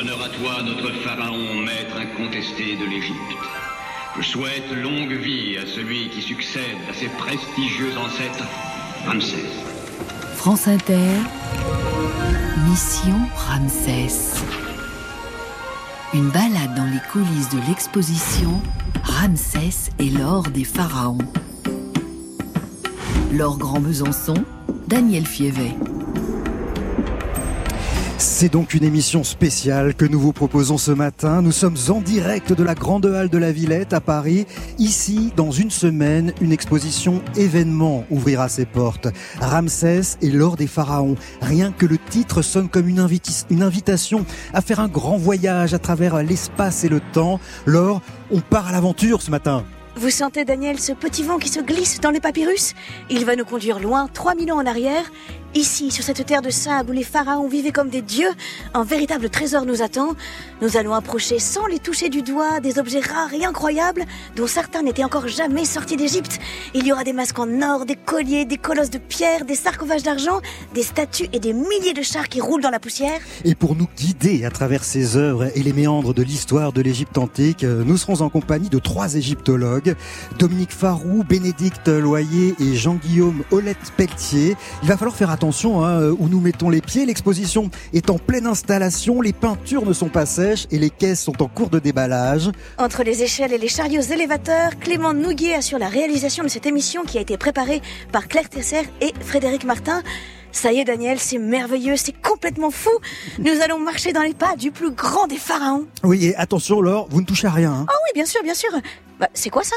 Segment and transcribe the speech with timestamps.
[0.00, 3.18] Honneur à toi, notre pharaon, maître incontesté de l'Égypte.
[4.16, 8.44] Je souhaite longue vie à celui qui succède à ses prestigieux ancêtres,
[9.04, 9.50] Ramsès.
[10.36, 11.16] France Inter,
[12.68, 14.40] Mission Ramsès.
[16.14, 18.62] Une balade dans les coulisses de l'exposition
[19.02, 21.18] Ramsès et l'or des pharaons.
[23.32, 24.44] L'or Grand Besançon,
[24.86, 25.74] Daniel Fievet.
[28.40, 31.42] C'est donc une émission spéciale que nous vous proposons ce matin.
[31.42, 34.46] Nous sommes en direct de la Grande Halle de la Villette à Paris.
[34.78, 39.08] Ici, dans une semaine, une exposition événement ouvrira ses portes.
[39.40, 41.16] Ramsès et l'or des pharaons.
[41.42, 44.24] Rien que le titre sonne comme une, invitation
[44.54, 47.40] à faire un grand voyage à travers l'espace et le temps.
[47.66, 49.64] L'or, on part à l'aventure ce matin.
[49.98, 52.74] Vous sentez, Daniel, ce petit vent qui se glisse dans les papyrus?
[53.10, 55.10] Il va nous conduire loin, 3000 ans en arrière,
[55.54, 58.28] Ici, sur cette terre de sable où les pharaons vivaient comme des dieux,
[58.74, 60.10] un véritable trésor nous attend.
[60.60, 64.04] Nous allons approcher sans les toucher du doigt des objets rares et incroyables
[64.36, 66.38] dont certains n'étaient encore jamais sortis d'Égypte.
[66.74, 70.02] Il y aura des masques en or, des colliers, des colosses de pierre, des sarcophages
[70.02, 70.40] d'argent,
[70.74, 73.18] des statues et des milliers de chars qui roulent dans la poussière.
[73.44, 77.16] Et pour nous guider à travers ces œuvres et les méandres de l'histoire de l'Égypte
[77.16, 79.96] antique, nous serons en compagnie de trois égyptologues,
[80.38, 84.54] Dominique Farou, Bénédicte Loyer et Jean-Guillaume Olette Pelletier.
[84.82, 87.06] Il va falloir faire attention hein, où nous mettons les pieds.
[87.06, 91.40] L'exposition est en pleine installation, les peintures ne sont pas sèches et les caisses sont
[91.40, 92.50] en cours de déballage.
[92.76, 97.04] Entre les échelles et les chariots élévateurs, Clément Nouguier assure la réalisation de cette émission
[97.04, 97.80] qui a été préparée
[98.10, 100.02] par Claire Tesser et Frédéric Martin.
[100.50, 102.90] Ça y est Daniel, c'est merveilleux, c'est complètement fou.
[103.38, 105.86] Nous allons marcher dans les pas du plus grand des pharaons.
[106.02, 107.72] Oui, et attention Laure, vous ne touchez à rien.
[107.72, 107.86] Hein.
[107.88, 108.70] Ah oui, bien sûr, bien sûr.
[109.20, 109.76] Bah, c'est quoi ça?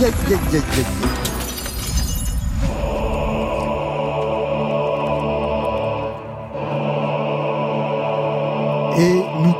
[0.00, 1.17] Nous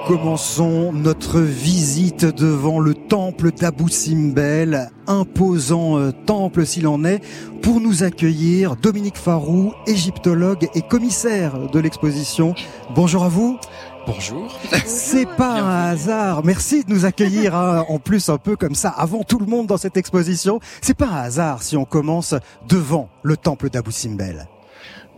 [0.08, 7.20] commençons notre visite devant le temple d'Abou Simbel, imposant euh, temple s'il en est,
[7.60, 12.54] pour nous accueillir Dominique Farou, égyptologue et commissaire de l'exposition.
[12.94, 13.58] Bonjour à vous.
[14.06, 14.58] Bonjour.
[14.86, 16.42] C'est pas un hasard.
[16.42, 19.66] Merci de nous accueillir hein, en plus un peu comme ça avant tout le monde
[19.66, 20.58] dans cette exposition.
[20.80, 22.34] C'est pas un hasard si on commence
[22.66, 24.48] devant le temple d'Abou Simbel.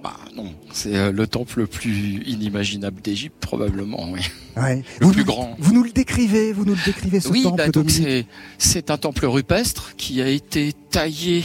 [0.02, 4.20] Bah non, c'est euh, le temple le plus inimaginable d'Égypte probablement, oui.
[4.56, 4.82] Ouais.
[4.98, 5.56] Le vous plus nous, grand.
[5.58, 7.56] Vous nous le décrivez, vous nous le décrivez ce oui, temple.
[7.58, 8.24] bah, donc c'est
[8.56, 11.44] c'est un temple rupestre qui a été taillé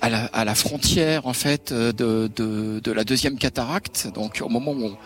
[0.00, 4.08] à la, à la frontière en fait euh, de, de, de la deuxième cataracte.
[4.14, 4.96] Donc au moment où on,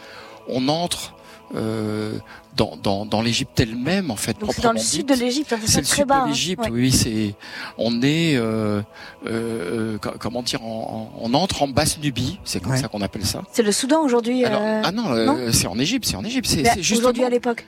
[0.48, 1.14] on entre
[1.54, 2.12] euh,
[2.56, 5.80] dans, dans, dans l'Égypte elle-même en fait c'est dans le sud de l'Égypte, hein, C'est
[5.80, 6.26] le très sud bas, de hein.
[6.28, 6.70] l'Égypte, Ouais.
[6.70, 6.90] oui.
[6.92, 7.34] C'est,
[7.78, 8.82] on est, euh,
[9.26, 12.78] euh, co- comment dire, on entre en basse Nubie, c'est comme Ouais.
[12.78, 13.42] ça qu'on appelle ça.
[13.52, 14.44] C'est le Soudan aujourd'hui.
[14.44, 16.98] Alors, euh, ah non, euh, non c'est en Égypte, c'est en Égypte, c'est, justement.
[17.00, 17.66] Aujourd'hui à l'époque.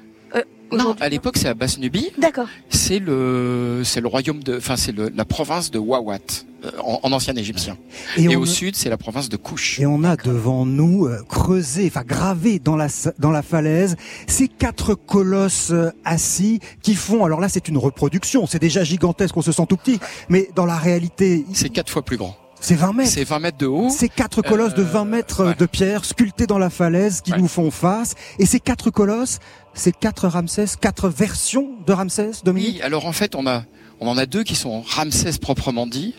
[0.76, 2.10] Non, à l'époque c'est à basse Nubie.
[2.18, 2.48] D'accord.
[2.68, 6.18] C'est le, c'est le royaume de, enfin c'est le, la province de Wawat
[6.64, 7.76] euh, en, en ancien égyptien.
[8.16, 9.78] Et, au a- sud c'est la province de Couche.
[9.80, 13.96] Et on a devant nous euh, creusé, enfin gravé dans la dans la falaise,
[14.26, 17.24] ces quatre colosses euh, assis qui font.
[17.24, 18.46] Alors là, c'est une reproduction.
[18.46, 19.98] C'est déjà gigantesque, on se sent tout petit,
[20.28, 22.36] mais dans la réalité, C'est quatre fois plus grand.
[22.64, 23.10] C'est 20 mètres.
[23.10, 23.90] C'est 20 mètres de haut.
[23.90, 25.54] Ces quatre colosses de 20 mètres euh, ouais.
[25.54, 27.38] de pierre sculptés dans la falaise qui Ouais.
[27.38, 28.14] nous font face.
[28.38, 29.38] Et ces quatre colosses,
[29.74, 33.64] ces quatre Ramsès, quatre versions de Ramsès, Dominique Oui, alors en fait, on a,
[34.00, 36.14] on en a deux qui sont Ramsès proprement dit,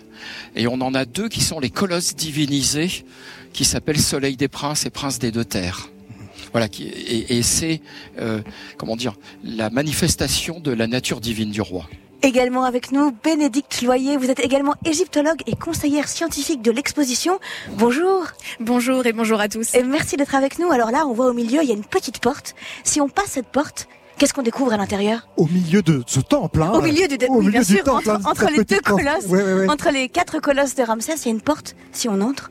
[0.55, 3.05] et on en a deux qui sont les colosses divinisés,
[3.53, 5.89] qui s'appellent Soleil des Princes et Prince des deux terres.
[6.51, 7.81] Voilà, et, et c'est,
[8.19, 8.41] euh,
[8.78, 11.88] comment dire, la manifestation de la nature divine du roi.
[12.25, 14.18] Également avec nous, Bénédicte Loyer.
[14.18, 17.38] Vous êtes également égyptologue et conseillère scientifique de l'exposition.
[17.78, 18.24] Bonjour.
[18.59, 19.75] Bonjour et bonjour à tous.
[19.75, 20.72] Et merci d'être avec nous.
[20.72, 22.56] Alors là, on voit au milieu, il y a une petite porte.
[22.84, 23.88] Si on passe cette porte,
[24.18, 25.28] qu'est-ce qu'on découvre à l'intérieur?
[25.38, 27.84] Au milieu de ce temple, hein, Au milieu du, au oui, milieu bien du sûr,
[27.84, 29.69] temple, entre, hein, entre les deux colosses, Ouais, ouais, ouais.
[29.69, 31.75] entre les quatre colosses de Ramsès, il y a une porte.
[31.91, 32.50] Si on entre,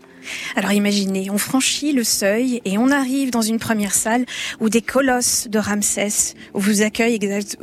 [0.56, 4.24] Alors imaginez, on franchit le seuil et on arrive dans une première salle
[4.60, 7.18] où des colosses de Ramsès vous accueillent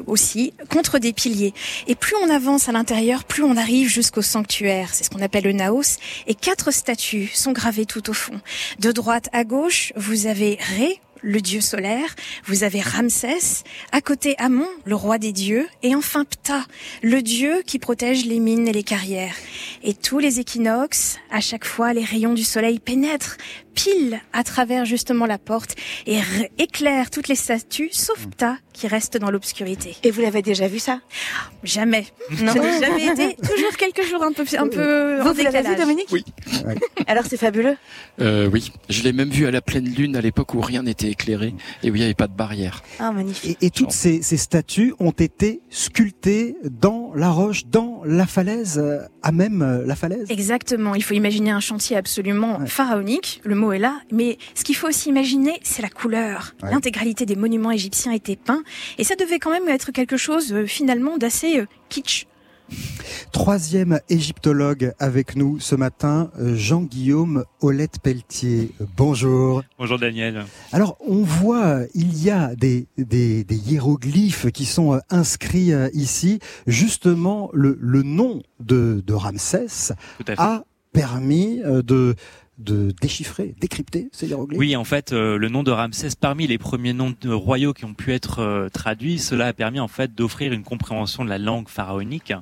[0.07, 1.53] aussi contre des piliers.
[1.87, 4.89] Et plus on avance à l'intérieur, plus on arrive jusqu'au sanctuaire.
[4.93, 5.97] C'est ce qu'on appelle le naos.
[6.27, 8.39] Et quatre statues sont gravées tout au fond.
[8.79, 12.15] De droite à gauche, vous avez Ré, le dieu solaire,
[12.45, 16.65] vous avez Ramsès, à côté Amon, le roi des dieux, et enfin Ptah,
[17.01, 19.35] le dieu qui protège les mines et les carrières.
[19.83, 23.37] Et tous les équinoxes, à chaque fois, les rayons du soleil pénètrent
[23.73, 25.75] pile à travers justement la porte
[26.07, 26.19] et
[26.57, 29.95] éclairent toutes les statues, sauf Ptah, qui reste dans l'obscurité.
[30.03, 30.99] Et vous l'avez déjà vu ça?
[31.63, 32.05] Jamais.
[32.41, 33.35] Non, jamais été.
[33.35, 36.07] Toujours quelques jours un peu, un peu Vous, vous l'avez vu, Dominique?
[36.11, 36.23] Oui.
[37.07, 37.75] Alors c'est fabuleux.
[38.19, 41.09] Euh, oui, je l'ai même vu à la pleine lune à l'époque où rien n'était
[41.09, 41.53] éclairé
[41.83, 42.81] et où il n'y avait pas de barrière.
[42.99, 43.57] Ah, magnifique.
[43.61, 48.79] Et, et toutes ces, ces statues ont été sculptées dans la roche, dans la falaise,
[48.79, 50.25] euh, à même euh, la falaise?
[50.29, 50.95] Exactement.
[50.95, 52.67] Il faut imaginer un chantier absolument Ouais.
[52.67, 53.41] pharaonique.
[53.43, 54.01] Le mot est là.
[54.11, 56.53] Mais ce qu'il faut aussi imaginer, c'est la couleur.
[56.61, 56.71] Ouais.
[56.71, 58.63] L'intégralité des monuments égyptiens était peint.
[58.97, 62.25] Et ça devait quand même être quelque chose, euh, finalement, d'assez euh, kitsch.
[63.33, 68.71] Troisième égyptologue avec nous ce matin, euh, Jean-Guillaume Olette-Pelletier.
[68.79, 69.61] Euh, Bonjour.
[69.77, 70.45] Bonjour Daniel.
[70.71, 76.39] Alors, on voit, il y a des, des, des hiéroglyphes qui sont inscrits ici.
[76.65, 79.93] Justement, le, le nom de, de Ramsès
[80.37, 80.63] a
[80.93, 82.15] permis de,
[82.61, 84.59] de déchiffrer, décrypter ces hiéroglyphes?
[84.59, 87.85] Oui, en fait, euh, le nom de Ramsès, parmi les premiers noms de royaux qui
[87.85, 91.37] ont pu être euh, traduits, cela a permis en fait d'offrir une compréhension de la
[91.37, 92.33] langue pharaonique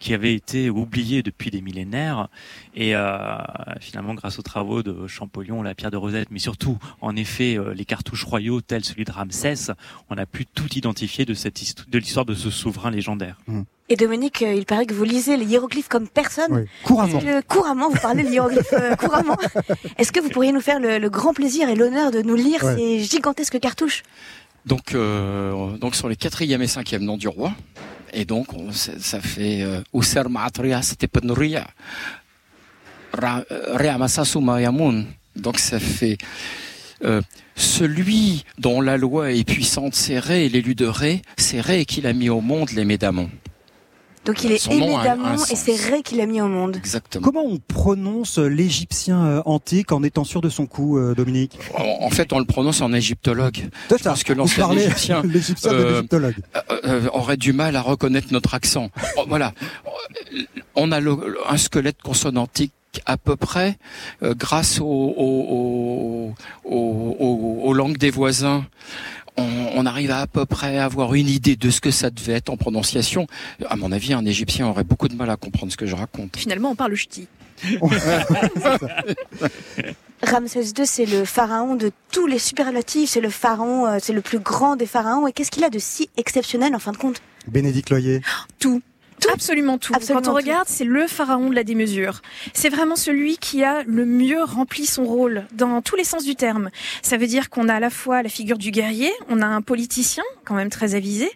[0.00, 2.28] qui avait été oubliée depuis des millénaires.
[2.74, 3.38] Et euh,
[3.80, 7.74] finalement, grâce aux travaux de Champollion, la pierre de Rosette, mais surtout, en effet, euh,
[7.74, 9.72] les cartouches royaux tels celui de Ramsès,
[10.10, 11.54] on a pu tout identifier de cette
[11.88, 13.38] de l'histoire de ce souverain légendaire.
[13.90, 16.46] Et Dominique, euh, il paraît que vous lisez les hiéroglyphes comme personne.
[16.50, 17.18] Oui, couramment.
[17.18, 19.36] Que- couramment, vous parlez de hiéroglyphes euh, couramment.
[19.98, 22.64] Est-ce que vous pourriez nous faire le, le grand plaisir et l'honneur de nous lire
[22.64, 22.76] Ouais.
[22.76, 24.02] ces gigantesques cartouches?
[24.64, 27.52] Donc, euh, donc sur les quatrième et cinquième noms du roi.
[28.14, 29.82] Et donc, on- ça fait euh.
[33.12, 35.04] Ra- euh, Reamasasu Mayamun.
[35.36, 36.16] Donc, ça fait
[37.04, 37.20] euh,
[37.54, 42.12] celui dont la loi est puissante, c'est Ré, l'élu de Ré, c'est Ré qui l'a
[42.12, 43.30] mis au monde, les Médamons.
[44.24, 46.76] Donc il est Son un- évidemment et c'est Ré qui l'a mis au monde.
[46.76, 47.22] Exactement.
[47.24, 51.58] Comment on prononce l'égyptien euh, antique en étant sûr de son coup, euh, Dominique?
[51.76, 53.68] En en fait, on le prononce en égyptologue.
[54.02, 56.36] Pense que l'ancien égyptien, l'égyptien euh, l'égyptologue.
[56.56, 58.90] euh, euh, aurait du mal à reconnaître notre accent.
[59.16, 59.52] Oh, voilà,
[60.74, 62.72] on a le- un squelette consonantique
[63.06, 63.76] à peu près
[64.22, 66.34] euh, grâce au- au-
[66.64, 68.64] au- au- au- aux langues des voisins.
[69.36, 72.34] On, on arrive à à peu près avoir une idée de ce que ça devait
[72.34, 73.26] être en prononciation.
[73.68, 76.36] À mon avis, un Égyptien aurait beaucoup de mal à comprendre ce que je raconte.
[76.36, 77.28] Finalement, on parle ch'ti.
[80.22, 84.22] Ramsès II, c'est le pharaon de tous les superlatifs, c'est le pharaon, euh, c'est le
[84.22, 85.26] plus grand des pharaons.
[85.26, 87.20] Et qu'est-ce qu'il a de si exceptionnel en fin de compte?
[87.46, 88.22] Bénédicte Loyer.
[88.58, 88.80] Tout.
[89.32, 89.94] Absolument tout.
[89.94, 90.36] Absolument Quand on tout.
[90.36, 92.20] regarde, c'est le pharaon de la démesure.
[92.52, 96.36] C'est vraiment celui qui a le mieux rempli son rôle dans tous les sens du
[96.36, 96.70] terme.
[97.02, 99.62] Ça veut dire qu'on a à la fois la figure du guerrier, on a un
[99.62, 101.30] politicien quand même très avisé,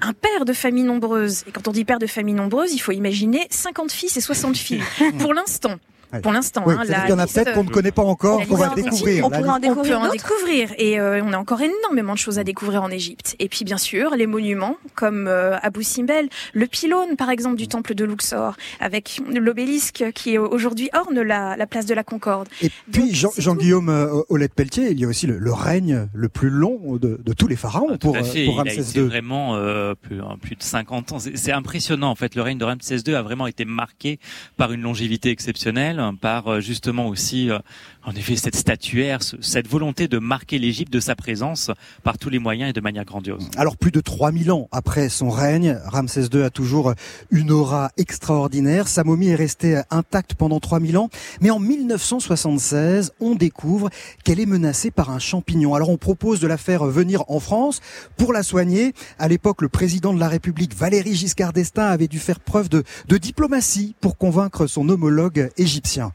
[0.00, 1.44] un père de famille nombreuse.
[1.46, 4.56] Et quand on dit père de famille nombreuse, il faut imaginer 50 fils et 60
[4.56, 4.82] filles.
[5.18, 5.76] Pour l'instant.
[6.22, 6.62] Pour l'instant.
[6.66, 9.24] Oui, hein, qu'il y en a peut-être qu'on ne connaît pas encore, qu'on va découvrir.
[9.26, 12.18] On pourrait en on peut découvrir en découvrir et euh, on a encore énormément de
[12.18, 13.36] choses à découvrir en Égypte.
[13.38, 17.68] Et puis bien sûr les monuments comme euh, Abu Simbel, le pylône par exemple du
[17.68, 22.48] temple de Luxor, avec l'obélisque qui euh, aujourd'hui orne la, la place de la Concorde.
[22.62, 26.28] Et puis Donc, Jean- Jean-Guillaume euh, Olette-Pelletier, il y a aussi le, le règne le
[26.28, 29.06] plus long de, de tous les pharaons Ah, pour, euh, pour il a Ramsès II.
[29.06, 31.18] vraiment euh, plus, hein, plus de 50 ans.
[31.18, 32.34] C'est c'est impressionnant en fait.
[32.36, 34.18] Le règne de Ramsès II a vraiment été marqué
[34.56, 37.58] par une longévité exceptionnelle, par euh, justement aussi, euh,
[38.06, 41.70] en effet, cette statuaire, ce- cette volonté de marquer l'Égypte de sa présence
[42.02, 43.48] par tous les moyens et de manière grandiose.
[43.56, 46.92] Alors plus de 3000 ans après son règne, Ramsès II a toujours
[47.30, 48.88] une aura extraordinaire.
[48.88, 51.08] Sa momie est restée intacte pendant 3000 ans,
[51.40, 53.90] mais en 1976, on découvre
[54.24, 55.74] qu'elle est menacée par un champignon.
[55.74, 57.80] Alors on propose de la faire venir en France
[58.16, 58.92] pour la soigner.
[59.18, 62.84] À l'époque, le président de la République, Valéry Giscard d'Estaing, avait dû faire preuve de,
[63.08, 66.12] de diplomatie pour convaincre son homologue égyptien.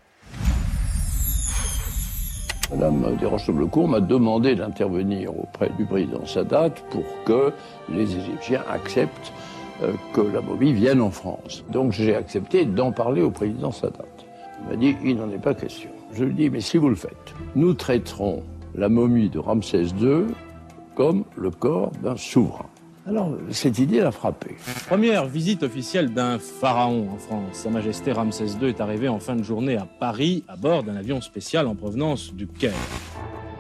[2.72, 7.52] Madame Desroches-Lecourt m'a demandé d'intervenir auprès du président Sadat pour que
[7.90, 9.34] les Égyptiens acceptent
[9.82, 11.64] euh, que la momie vienne en France.
[11.72, 14.06] Donc j'ai accepté d'en parler au président Sadat.
[14.62, 15.90] Il m'a dit il n'en est pas question.
[16.14, 18.44] Je lui ai dit mais si vous le faites, nous traiterons
[18.76, 20.28] la momie de Ramsès II
[20.94, 22.70] comme le corps d'un souverain.
[23.08, 24.56] Alors cette idée l'a frappé.
[24.88, 27.54] Première visite officielle d'un pharaon en France.
[27.54, 30.96] Sa Majesté Ramsès II est arrivé en fin de journée à Paris à bord d'un
[30.96, 32.74] avion spécial en provenance du Caire.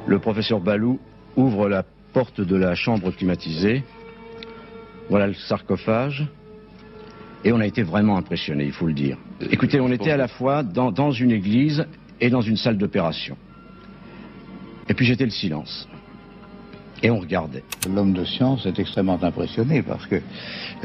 [0.07, 0.99] Le professeur Balou
[1.35, 3.83] ouvre la porte de la chambre climatisée.
[5.09, 6.27] Voilà le sarcophage.
[7.45, 9.17] Et on a été vraiment impressionnés, il faut le dire.
[9.49, 11.85] Écoutez, on était à la fois dans, dans une église
[12.19, 13.37] et dans une salle d'opération.
[14.89, 15.87] Et puis j'étais le silence.
[17.03, 17.63] Et on regardait.
[17.89, 20.15] L'homme de science est extrêmement impressionné parce que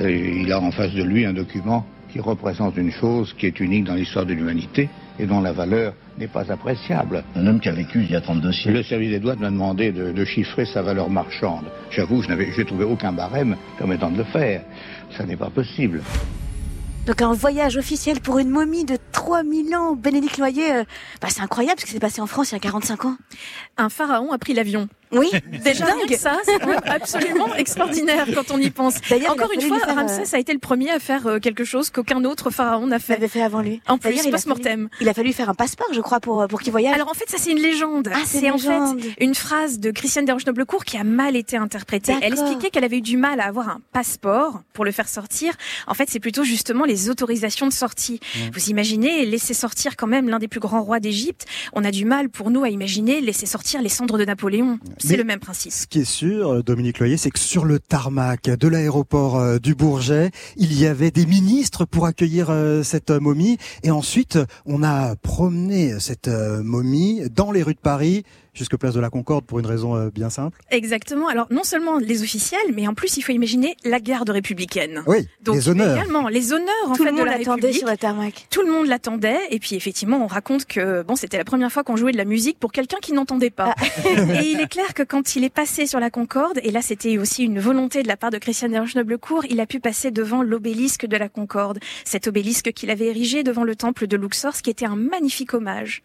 [0.01, 3.59] euh, il a en face de lui un document qui représente une chose qui est
[3.59, 7.25] unique dans l'histoire de l'humanité et dont la valeur n'est pas appréciable.
[7.35, 8.79] Un homme qui a vécu il y a 32 siècles.
[8.79, 11.65] Le service des douanes m'a demandé de, de chiffrer sa valeur marchande.
[11.91, 14.63] J'avoue, je n'avais j'ai trouvé aucun barème permettant de le faire.
[15.17, 16.03] Ça n'est pas possible.
[17.07, 20.85] Donc un voyage officiel pour une momie de 3000 ans, Bénédicte Noyer, euh,
[21.21, 23.17] bah, c'est incroyable ce qui s'est passé en France il y a 45 ans.
[23.77, 24.89] Un pharaon a pris l'avion.
[25.19, 25.31] Oui,
[25.65, 26.17] Déjà, dingue.
[26.19, 28.95] ça, c'est absolument extraordinaire quand on y pense.
[29.09, 31.65] D'ailleurs, Encore il une fois, faire, Ramsès a été le premier à faire euh, quelque
[31.65, 33.15] chose qu'aucun autre pharaon n'a Il fait.
[33.15, 33.81] avait fait avant lui.
[33.89, 34.89] En plus, il post-mortem.
[34.89, 36.95] fallu- Il a fallu faire un passeport, je crois, pour, euh, pour qu'il voyage.
[36.95, 38.11] Alors en fait, ça c'est une légende.
[38.13, 39.01] Ah, c'est en légende.
[39.01, 42.15] fait une phrase de Christiane Desroches-Noblecourt qui a mal été interprétée.
[42.23, 45.55] Elle expliquait qu'elle avait eu du mal à avoir un passeport pour le faire sortir.
[45.87, 48.21] En fait, c'est plutôt justement les autorisations de sortie.
[48.53, 51.47] Vous imaginez laisser sortir quand même l'un des plus grands rois d'Égypte.
[51.73, 54.79] On a du mal pour nous à imaginer laisser sortir les cendres de Napoléon.
[55.07, 55.73] C'est le même principe.
[55.73, 59.59] Ce qui est sûr, euh, Dominique Loyer, c'est que sur le tarmac de l'aéroport euh,
[59.59, 63.59] du Bourget, il y avait des ministres pour accueillir euh, cette momie.
[63.83, 69.01] Et ensuite, on a promené cette momie dans les rues de Paris jusqu'à Place de
[69.01, 70.61] la Concorde pour une raison euh, bien simple.
[70.71, 71.29] Exactement.
[71.29, 75.03] Alors non seulement les officiels, mais en plus il faut imaginer la garde républicaine.
[75.07, 75.97] Oui, Donc les honneurs.
[75.97, 77.79] également les honneurs en Tout fait le de monde la attendait République.
[77.79, 78.47] sur le tarmac.
[78.51, 81.85] Tout le monde l'attendait et puis effectivement on raconte que bon c'était la première fois
[81.85, 83.75] qu'on jouait de la musique pour quelqu'un qui n'entendait pas.
[84.07, 87.19] et il est clair que quand il est passé sur la Concorde et là c'était
[87.19, 91.07] aussi une volonté de la part de Christian Desroches-Noblecourt, il a pu passer devant l'obélisque
[91.07, 94.71] de la Concorde, cet obélisque qu'il avait érigé devant le temple de Luxor, ce qui
[94.71, 96.03] était un magnifique hommage.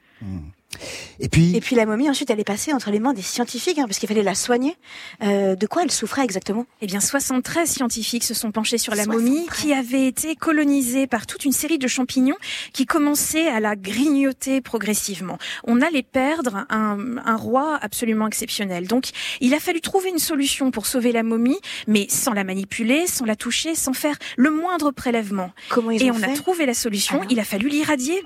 [1.19, 3.79] Et puis, Et puis la momie, ensuite, elle est passée entre les mains des scientifiques,
[3.79, 4.75] hein, parce qu'il fallait la soigner.
[5.23, 6.65] Euh, de quoi elle souffrait exactement?
[6.81, 9.29] Eh bien, 73 scientifiques se sont penchés sur la 73.
[9.31, 12.37] momie qui avait été colonisée par toute une série de champignons
[12.71, 15.37] qui commençaient à la grignoter progressivement.
[15.65, 18.87] On allait perdre un, un roi absolument exceptionnel.
[18.87, 19.09] Donc,
[19.41, 21.57] il a fallu trouver une solution pour sauver la momie,
[21.87, 25.51] mais sans la manipuler, sans la toucher, sans faire le moindre prélèvement.
[25.69, 26.31] Comment ils Et ont on fait?
[26.31, 27.15] a trouvé la solution.
[27.17, 28.23] Alors Il a fallu l'irradier.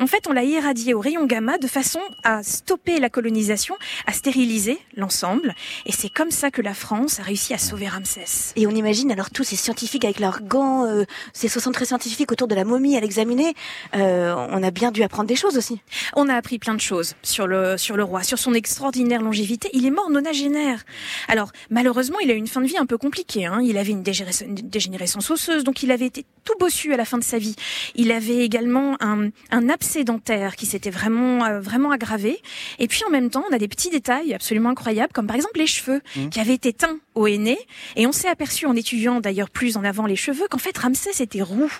[0.00, 3.74] En fait, on l'a irradié au rayon gamma de façon à stopper la colonisation,
[4.06, 5.54] à stériliser l'ensemble.
[5.86, 8.52] Et c'est comme ça que la France a réussi à sauver Ramsès.
[8.56, 12.46] Et on imagine alors tous ces scientifiques avec leurs gants, euh, ces 73 scientifiques autour
[12.46, 13.54] de la momie à l'examiner.
[13.94, 15.80] Euh, on a bien dû apprendre des choses aussi.
[16.14, 19.70] On a appris plein de choses sur le sur le roi, sur son extraordinaire longévité.
[19.72, 20.84] Il est mort nonagénaire.
[21.28, 23.46] Alors malheureusement, il a eu une fin de vie un peu compliquée.
[23.46, 23.60] Hein.
[23.64, 27.04] Il avait une, dégénéres- une dégénérescence osseuse, donc il avait été tout bossu à la
[27.06, 27.56] fin de sa vie.
[27.94, 32.40] Il avait également un, un abcès dentaire qui s'était vraiment euh, vraiment aggravé.
[32.78, 35.58] Et puis en même temps, on a des petits détails absolument incroyables, comme par exemple
[35.58, 36.00] les cheveux
[36.30, 37.58] qui avaient été teints au henné.
[37.96, 41.22] Et on s'est aperçu en étudiant d'ailleurs plus en avant les cheveux qu'en fait Ramsès
[41.22, 41.70] était roux.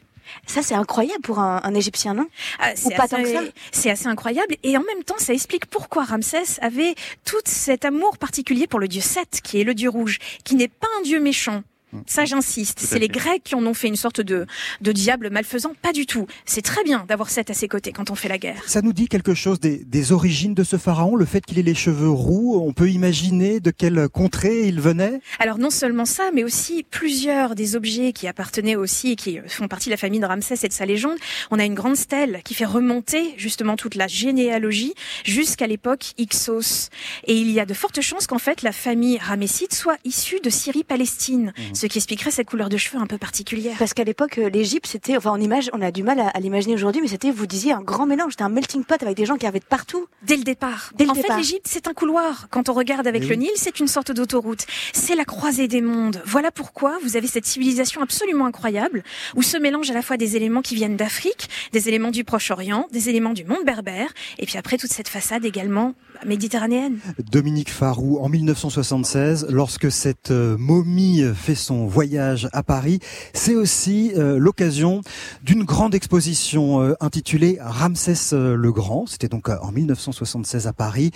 [0.47, 2.27] Ça, c'est incroyable pour un, un Égyptien, non?
[2.59, 3.43] Ah, c'est pas assez- tant que ça?
[3.71, 8.19] C'est assez incroyable et en même temps, ça explique pourquoi Ramsès avait tout cet amour
[8.19, 11.21] particulier pour le dieu Seth, qui est le dieu rouge, qui n'est pas un dieu
[11.21, 11.63] méchant.
[12.07, 12.81] Ça, j'insiste.
[12.81, 13.07] C'est les.
[13.07, 14.47] Grecs qui en ont fait une sorte de,
[14.81, 15.73] de diable malfaisant.
[15.81, 16.27] Pas du tout.
[16.45, 18.61] C'est très bien d'avoir Seth à ses côtés quand on fait la guerre.
[18.67, 21.63] ça nous dit quelque chose des, des origines de ce pharaon, le fait qu'il ait
[21.63, 22.61] les cheveux roux.
[22.61, 25.21] On peut imaginer de quelle contrée il venait.
[25.39, 29.69] Alors non seulement ça, mais aussi plusieurs des objets qui appartenaient aussi et qui font
[29.69, 31.17] partie de la famille de Ramsès et de sa légende.
[31.51, 36.89] On a une grande stèle qui fait remonter justement toute la généalogie jusqu'à l'époque Ixos.
[37.27, 40.51] Et il y a de fortes chances qu'en fait la famille ramesside soit issue de
[40.51, 41.53] Syrie-Palestine,
[41.87, 43.77] ce qui expliquerait cette couleur de cheveux un peu particulière.
[43.79, 46.41] Parce qu'à l'époque, euh, l'Égypte, c'était, enfin, on image, on a du mal à, à
[46.41, 49.25] l'imaginer aujourd'hui, mais c'était, vous disiez, un grand mélange, c'était un melting pot avec des
[49.25, 50.07] gens qui arrivaient de partout.
[50.23, 50.91] Dès le départ.
[50.97, 51.37] Dès le en départ.
[51.37, 52.49] fait, l'Égypte, c'est un couloir.
[52.51, 53.29] Quand on regarde avec Oui.
[53.29, 54.67] le Nil, c'est une sorte d'autoroute.
[54.93, 56.21] C'est la croisée des mondes.
[56.27, 59.05] Voilà pourquoi vous avez cette civilisation absolument incroyable,
[59.37, 62.89] où se mélangent à la fois des éléments qui viennent d'Afrique, des éléments du Proche-Orient,
[62.93, 66.99] des éléments du monde berbère, et puis après toute cette façade également méditerranéenne.
[67.31, 73.01] Dominique Farou, en 1976, lorsque cette euh, momie fait son voyage à Paris,
[73.33, 75.01] c'est aussi euh, l'occasion
[75.43, 79.07] d'une grande exposition euh, intitulée Ramsès le Grand.
[79.07, 81.11] C'était donc en 1976 à Paris.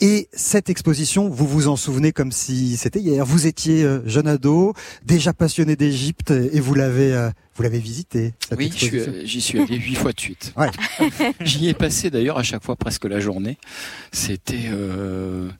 [0.00, 3.24] Et cette exposition, vous vous en souvenez comme si c'était hier.
[3.24, 4.74] Vous étiez jeune ado,
[5.04, 8.34] déjà passionné d'Égypte, et vous l'avez vous l'avez visité.
[8.48, 9.12] Cette Oui, exposition.
[9.24, 10.54] j'y suis allé huit fois de suite.
[10.56, 10.70] Ouais.
[11.40, 13.58] J'y ai passé d'ailleurs à chaque fois presque la journée.
[14.12, 15.50] C'était euh,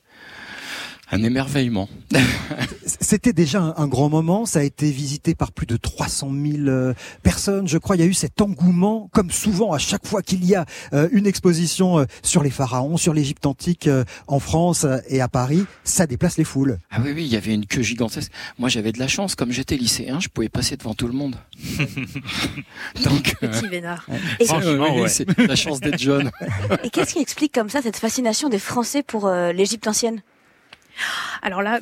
[1.10, 1.88] un émerveillement.
[3.00, 4.46] C'était déjà un, un grand moment.
[4.46, 7.68] Ça a été visité par plus de 300 000 euh, personnes.
[7.68, 10.54] Je crois il y a eu cet engouement, comme souvent à chaque fois qu'il y
[10.54, 13.88] a euh, une exposition euh, sur les pharaons, sur l'Égypte antique
[14.26, 15.64] en France et à Paris.
[15.84, 16.78] Ça déplace les foules.
[16.90, 18.32] Ah oui, oui, il y avait une queue gigantesque.
[18.58, 19.34] Moi, j'avais de la chance.
[19.34, 21.36] Comme j'étais lycéen, je pouvais passer devant tout le monde.
[23.04, 23.66] Donc, euh, Petit.
[24.40, 25.08] Et, Franchement, oui, oui, ouais.
[25.08, 26.30] c'est la chance d'être jeune.
[26.84, 30.22] et qu'est-ce qui explique comme ça cette fascination des Français pour euh, l'Égypte ancienne?
[31.42, 31.80] Alors là,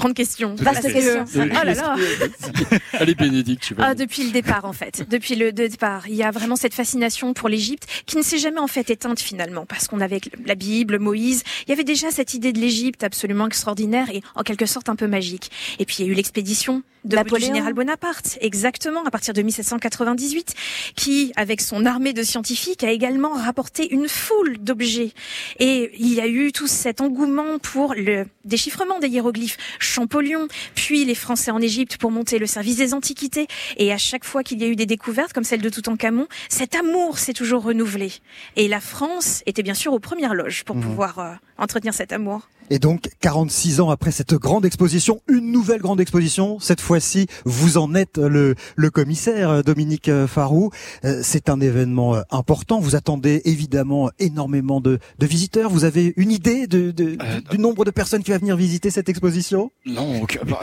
[0.00, 0.54] Grande question.
[0.54, 1.26] Vaste question.
[1.34, 1.96] Oh là là.
[2.94, 3.88] Allez Bénédicte, tu vas.
[3.88, 7.34] Ah, depuis le départ en fait, depuis le départ, il y a vraiment cette fascination
[7.34, 10.98] pour l'Égypte qui ne s'est jamais en fait éteinte finalement, parce qu'on avait la Bible,
[10.98, 14.88] Moïse, il y avait déjà cette idée de l'Égypte absolument extraordinaire et en quelque sorte
[14.88, 15.50] un peu magique.
[15.78, 19.42] Et puis il y a eu l'expédition de du général Bonaparte, exactement, à partir de
[19.42, 20.54] 1798,
[20.96, 25.12] qui, avec son armée de scientifiques, a également rapporté une foule d'objets.
[25.58, 29.56] Et il y a eu tout cet engouement pour le déchiffrement des hiéroglyphes,
[29.90, 33.46] Champollion, puis les Français en Égypte pour monter le service des antiquités.
[33.76, 36.74] Et à chaque fois qu'il y a eu des découvertes, comme celle de Toutankhamon, cet
[36.74, 38.12] amour s'est toujours renouvelé.
[38.56, 40.80] Et la France était bien sûr aux premières loges pour mmh.
[40.80, 42.48] pouvoir euh, entretenir cet amour.
[42.72, 46.60] Et donc, 46 ans après cette grande exposition, une nouvelle grande exposition.
[46.60, 50.70] Cette fois-ci, vous en êtes le, le commissaire, euh, Dominique euh, Farou.
[51.04, 52.78] Euh, c'est un événement important.
[52.78, 55.68] Vous attendez évidemment énormément de, de visiteurs.
[55.68, 57.18] Vous avez une idée de, de
[57.50, 59.72] du nombre de personnes qui va venir visiter cette exposition?
[59.84, 60.60] Non, aucune, bah,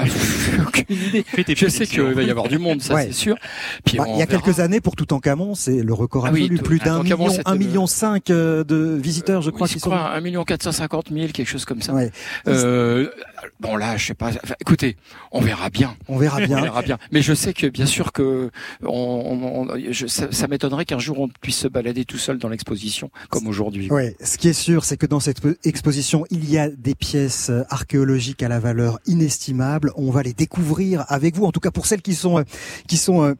[0.89, 1.25] idée.
[1.55, 3.35] Je sais qu'il va y avoir du monde, ça c'est sûr.
[3.83, 6.57] Puis bah, il y a quelques années, pour Toutankhamon, c'est le record ah absolu.
[6.59, 9.91] plus d'un million, un million cinq de visiteurs, je crois, qui sont...
[9.91, 11.96] un million quatre cent cinquante mille, quelque chose comme ça.
[12.47, 13.09] Euh,
[13.59, 14.31] bon là, je sais pas.
[14.59, 14.97] écoutez,
[15.31, 15.95] on verra bien.
[16.07, 16.59] On verra bien.
[16.59, 16.97] on verra bien.
[17.11, 18.49] Mais je sais que bien sûr que
[18.83, 23.47] on, je, ça, m'étonnerait qu'un jour on puisse se balader tout seul dans l'exposition comme
[23.47, 23.89] aujourd'hui.
[23.89, 24.15] Ouais.
[24.23, 27.63] Ce qui est sûr, c'est que dans cette exposition, il y a des pièces euh,
[27.69, 29.91] archéologiques à la valeur inestimable.
[29.95, 31.45] On va les découvrir avec vous.
[31.45, 32.43] En tout cas pour celles qui sont euh,
[32.87, 33.35] qui sont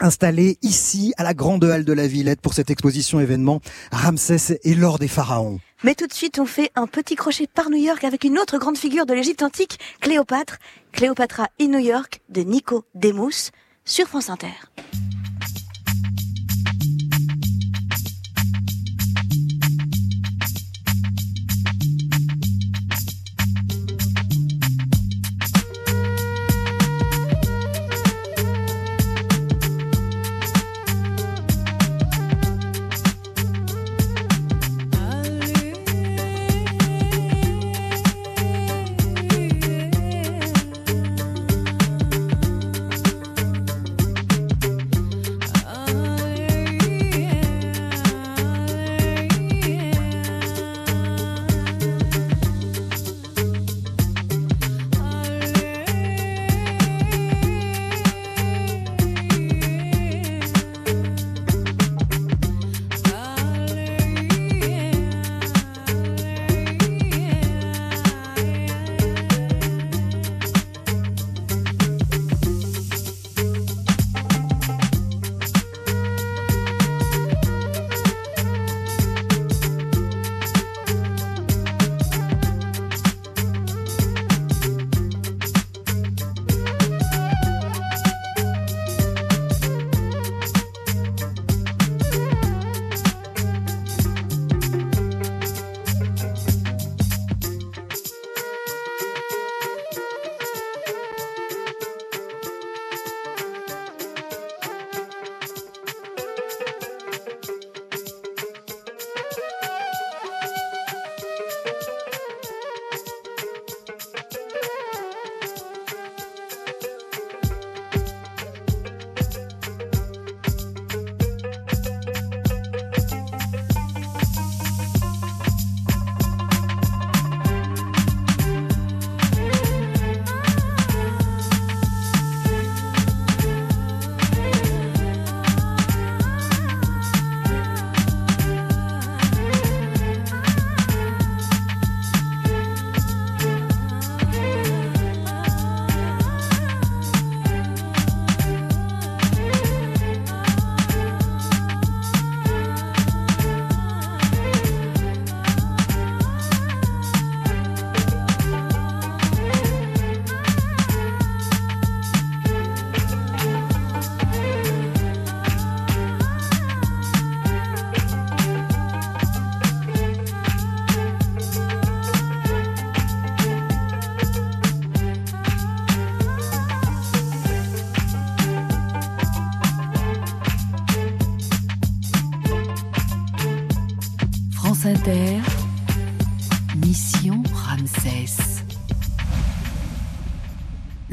[0.00, 3.60] installées ici à la grande halle de la Villette pour cette exposition événement
[3.92, 5.60] Ramsès et l'or des pharaons.
[5.82, 8.58] Mais tout de suite, on fait un petit crochet par New York avec une autre
[8.58, 10.58] grande figure de l'Égypte antique, Cléopâtre,
[10.92, 13.50] Cléopatra in New York de Nico Demus
[13.86, 14.52] sur France Inter.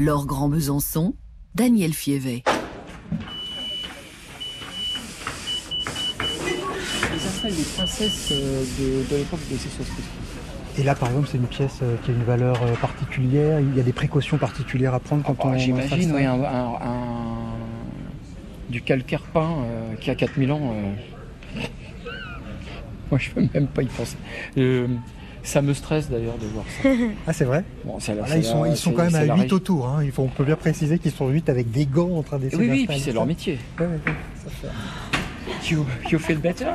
[0.08, 1.12] Laure Grand Besançon,
[1.54, 2.42] Daniel Fievet.
[7.76, 8.64] Princesses euh,
[9.10, 10.80] de, l'époque de.
[10.80, 13.60] Et là, par exemple, c'est une pièce euh, qui a une valeur euh, particulière.
[13.60, 15.58] Il y a des précautions particulières à prendre quand Oh, on.
[15.58, 17.58] J'imagine, oui, un, un- un-
[18.70, 20.72] du calcaire peint euh, qui a 4000 ans.
[20.72, 21.60] euh.
[23.10, 24.16] Moi, je peux même pas y penser.
[24.56, 24.88] Euh,
[25.48, 26.88] ça me stresse d'ailleurs de voir ça.
[27.26, 29.04] Ah, c'est vrai Bon, c'est la- Là, c'est ils sont, la- ils sont c'est- quand
[29.04, 29.54] même à la 8 régie.
[29.54, 29.88] autour.
[29.88, 30.04] Hein.
[30.04, 32.62] Il faut, on peut bien préciser qu'ils sont 8 avec des gants en train d'essayer
[32.62, 33.58] Oui, oui, puis c'est leur métier.
[33.80, 34.12] Ouais, ouais, ouais,
[34.44, 36.66] ça fait- You, you feel better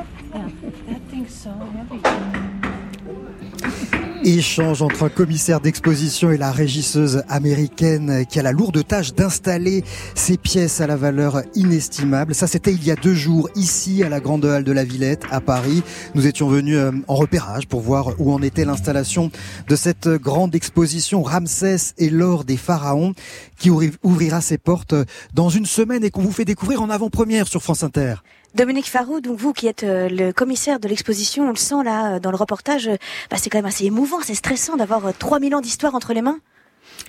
[4.26, 9.84] Échange entre un commissaire d'exposition et la régisseuse américaine qui a la lourde tâche d'installer
[10.14, 12.34] ces pièces à la valeur inestimable.
[12.34, 15.24] Ça, c'était il y a deux jours, ici, à la Grande Halle de la Villette,
[15.30, 15.82] à Paris.
[16.14, 19.30] Nous étions venus euh, en repérage pour voir où en était l'installation
[19.68, 23.12] de cette grande exposition Ramsès et l'or des pharaons
[23.58, 24.94] qui ouvri- ouvrira ses portes
[25.34, 28.14] dans une semaine et qu'on vous fait découvrir en avant-première sur France Inter.
[28.54, 32.14] Dominique Farou, donc vous qui êtes euh, le commissaire de l'exposition, on le sent là
[32.14, 32.96] euh, dans le reportage, euh,
[33.30, 36.22] bah, c'est quand même assez émouvant, c'est stressant d'avoir euh, 3000 ans d'histoire entre les
[36.22, 36.38] mains.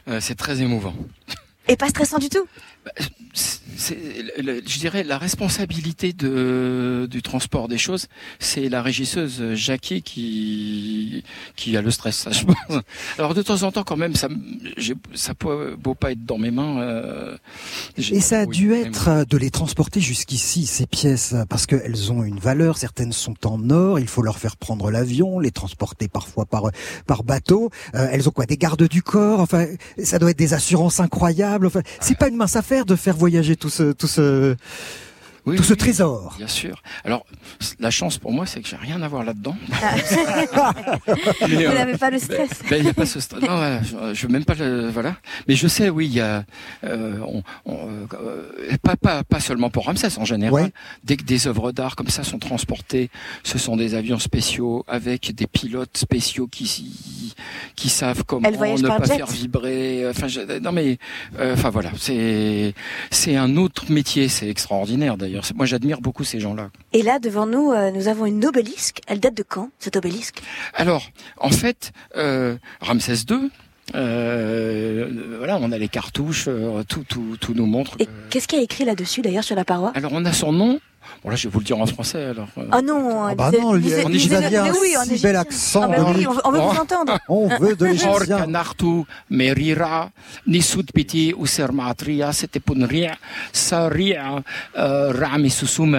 [0.07, 0.95] Euh, C'est très émouvant.
[1.67, 2.45] Et pas stressant du tout?
[2.85, 2.91] le-
[3.77, 8.07] je dirais, la responsabilité de, du transport des choses,
[8.39, 11.23] c'est la régisseuse Jackie qui,
[11.55, 12.81] qui a le stress, ça, je pense.
[13.17, 14.27] Alors de temps en temps, quand même, ça,
[15.13, 16.79] ça peut beau pas être dans mes mains.
[16.81, 17.37] euh,
[17.97, 21.65] Et ça a oui, dû être euh, de les transporter jusqu'ici, ces pièces, euh, parce
[21.65, 25.51] qu'elles ont une valeur, certaines sont en or, il faut leur faire prendre l'avion, les
[25.51, 26.63] transporter parfois par,
[27.05, 27.69] par bateau.
[27.95, 29.65] Euh, elles ont quoi Des gardes du corps, enfin,
[30.03, 31.67] ça doit être des assurances incroyables.
[31.67, 34.55] Enfin, c'est pas une mince affaire de faire voyager tout ce, tout ce,
[35.45, 36.33] Oui, tout ce oui, trésor.
[36.37, 36.81] Bien sûr.
[37.03, 37.25] Alors,
[37.79, 39.55] la chance pour moi, c'est que j'ai rien à voir là-dedans.
[41.07, 42.49] Vous Mais, euh, n'avez pas le stress.
[42.69, 43.41] Ben, il y a pas ce stress.
[43.43, 45.15] Non, voilà, je, je veux même pas le, voilà.
[45.47, 46.43] Mais je sais, oui, il y a,
[46.83, 50.53] euh, on, on, euh, pas, pas, pas seulement pour Ramsès en général.
[50.53, 50.71] Ouais.
[51.03, 53.09] Dès que des œuvres d'art comme ça sont transportées,
[53.43, 57.33] ce sont des avions spéciaux avec des pilotes spéciaux qui,
[57.75, 59.17] qui savent comment ne pas jet.
[59.17, 60.07] faire vibrer.
[60.09, 60.97] Enfin, je- non mais,
[61.39, 62.73] euh, enfin voilà, c'est,
[63.11, 64.27] c'est un autre métier.
[64.27, 65.34] C'est extraordinaire d'ailleurs.
[65.55, 66.69] Moi, j'admire beaucoup ces gens-là.
[66.93, 68.99] Et là, devant nous, euh, nous avons une obélisque.
[69.07, 70.41] Elle date de quand, cette obélisque?
[70.73, 73.49] Alors, en fait, euh, Ramsès II,
[73.93, 76.49] euh, voilà, on a les cartouches,
[76.87, 77.95] tout, tout, tout nous montre.
[77.99, 79.91] Et que- qu'est-ce qu'il y a écrit là-dessus, d'ailleurs, sur la paroi?
[79.95, 80.79] Alors, on a son nom.
[81.23, 82.23] Bon, là, je vais vous le dire en français.
[82.25, 85.81] Alors, euh, Oh non Ah bah non, vous lisez- aviez un oui, si bel accent.
[85.83, 87.17] Ah bah oui, on veut, on veut vous entendre.
[87.29, 88.11] On veut de l'égyptien.
[88.11, 90.09] Orkanartu merira
[90.47, 93.15] nisud piti usermatria c'était punria
[93.51, 94.43] saria
[94.77, 95.13] euh,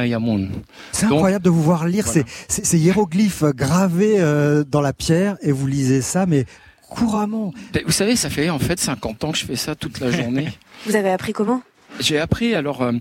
[0.07, 0.49] yamun.
[0.92, 2.23] C'est incroyable de vous voir lire voilà.
[2.49, 6.47] ces, ces, ces hiéroglyphes gravés euh, dans la pierre et vous lisez ça, mais
[6.88, 7.53] couramment.
[7.85, 10.49] Vous savez, ça fait en fait 50 ans que je fais ça toute la journée.
[10.87, 11.62] Vous avez appris comment?
[12.01, 12.93] J'ai appris alors euh,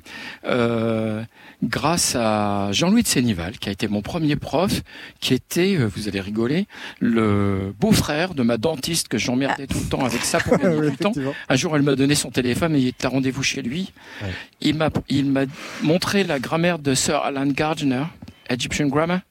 [0.45, 1.23] euh,
[1.63, 4.81] grâce à Jean-Louis de Sénival, qui a été mon premier prof,
[5.19, 6.67] qui était, euh, vous allez rigoler,
[6.99, 10.91] le beau-frère de ma dentiste que j'emmerdais tout le temps avec ça pour gagner Oui,
[10.91, 11.13] du temps.
[11.49, 13.91] Un jour, elle m'a donné son téléphone et il était à rendez-vous chez lui.
[14.21, 14.29] Ouais.
[14.61, 15.45] Il m'a il m'a
[15.83, 18.03] montré la grammaire de Sir Alan Gardner,
[18.49, 19.21] Egyptian Grammar,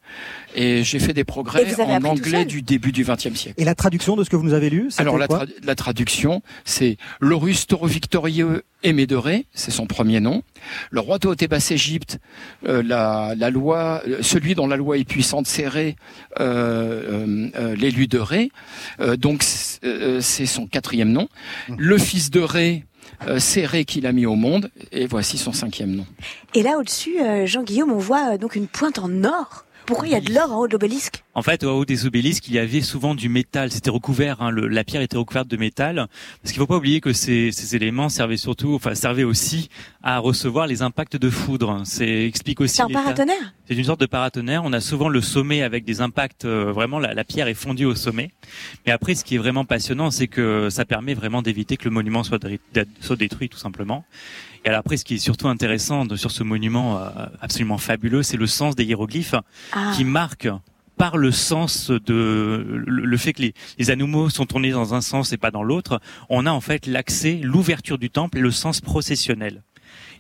[0.54, 3.54] et j'ai fait des progrès en anglais du début du XXe siècle.
[3.60, 7.66] Et la traduction de ce que vous nous avez lu, Alors la, traduction, c'est Laurus
[7.66, 10.42] taureau victorieux aimé de Ré, c'est son premier nom.
[10.90, 12.18] Le roi Théotée basse Égypte,
[12.66, 15.96] euh, la, la loi, euh, celui dont la loi est puissante, c'est Ré,
[16.38, 18.50] euh, euh, euh, l'élu de Ré.
[19.00, 21.28] Euh, donc c'est euh, c'est son quatrième nom.
[21.76, 22.84] Le fils de Ré,
[23.26, 26.06] euh, c'est Ré qu'il a mis au monde, et voici son cinquième nom.
[26.54, 29.64] Et là, au-dessus, euh, Jean-Guillaume, on voit euh, donc une pointe en or.
[29.86, 31.22] Pourquoi il y a de l'or en haut de l'obélisque?
[31.34, 33.70] En fait, au haut des obélisques, il y avait souvent du métal.
[33.70, 36.06] C'était recouvert, hein, le- la pierre était recouverte de métal.
[36.42, 39.68] Parce qu'il faut pas oublier que ces, ces éléments servaient surtout, enfin, servaient aussi
[40.02, 41.82] à recevoir les impacts de foudre.
[41.84, 42.76] C'est explique aussi.
[42.76, 43.54] C'est un paratonnerre?
[43.68, 44.62] C'est une sorte de paratonnerre.
[44.64, 46.44] On a souvent le sommet avec des impacts.
[46.46, 48.30] euh, vraiment, la, la pierre est fondue au sommet.
[48.86, 51.90] Mais après, ce qui est vraiment passionnant, c'est que ça permet vraiment d'éviter que le
[51.90, 52.38] monument soit,
[53.00, 54.04] soit détruit, tout simplement.
[54.64, 57.08] Et alors après, ce qui est surtout intéressant de- sur ce monument euh,
[57.40, 59.34] absolument fabuleux, c'est le sens des hiéroglyphes
[59.72, 59.92] Ah.
[59.94, 60.48] qui marque
[60.96, 65.00] par le sens de le, le fait que les, les animaux sont tournés dans un
[65.00, 66.00] sens et pas dans l'autre,
[66.30, 69.64] on a en fait l'accès, l'ouverture du temple et le sens processionnel.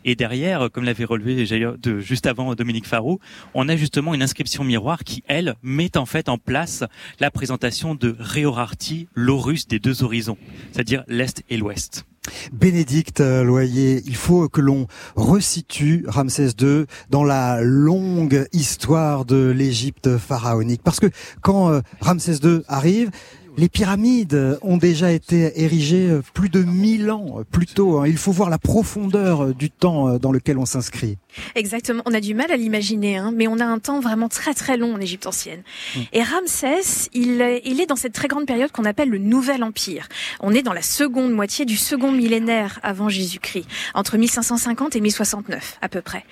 [0.04, 3.20] Et derrière, comme l'avait relevé de, juste avant Dominique Farou,
[3.54, 6.84] on a justement une inscription miroir qui, elle, met en fait en place
[7.20, 10.38] la présentation de Réorarty, l'Horus des deux horizons,
[10.72, 12.04] c'est-à-dire l'Est et l'Ouest.
[12.52, 19.50] Bénédicte euh, Loyer, il faut que l'on resitue Ramsès II dans la longue histoire de
[19.50, 20.82] l'Égypte pharaonique.
[20.82, 21.08] Parce que
[21.42, 23.10] quand euh, Ramsès II arrive,
[23.56, 27.98] les pyramides ont déjà été érigées euh, plus de 1000 ans euh, plus tôt.
[27.98, 28.06] hein.
[28.06, 31.18] Il faut voir la profondeur euh, du temps dans lequel on s'inscrit.
[31.54, 32.02] Exactement.
[32.06, 34.76] On a du mal à l'imaginer, hein, mais on a un temps vraiment très très
[34.76, 35.62] long en Égypte ancienne.
[35.94, 36.00] Mm.
[36.12, 40.08] Et Ramsès, il, il est dans cette très grande période qu'on appelle le Nouvel Empire.
[40.40, 45.78] On est dans la seconde moitié du second millénaire avant Jésus-Christ, entre 1550 et 1069
[45.80, 46.24] à peu près.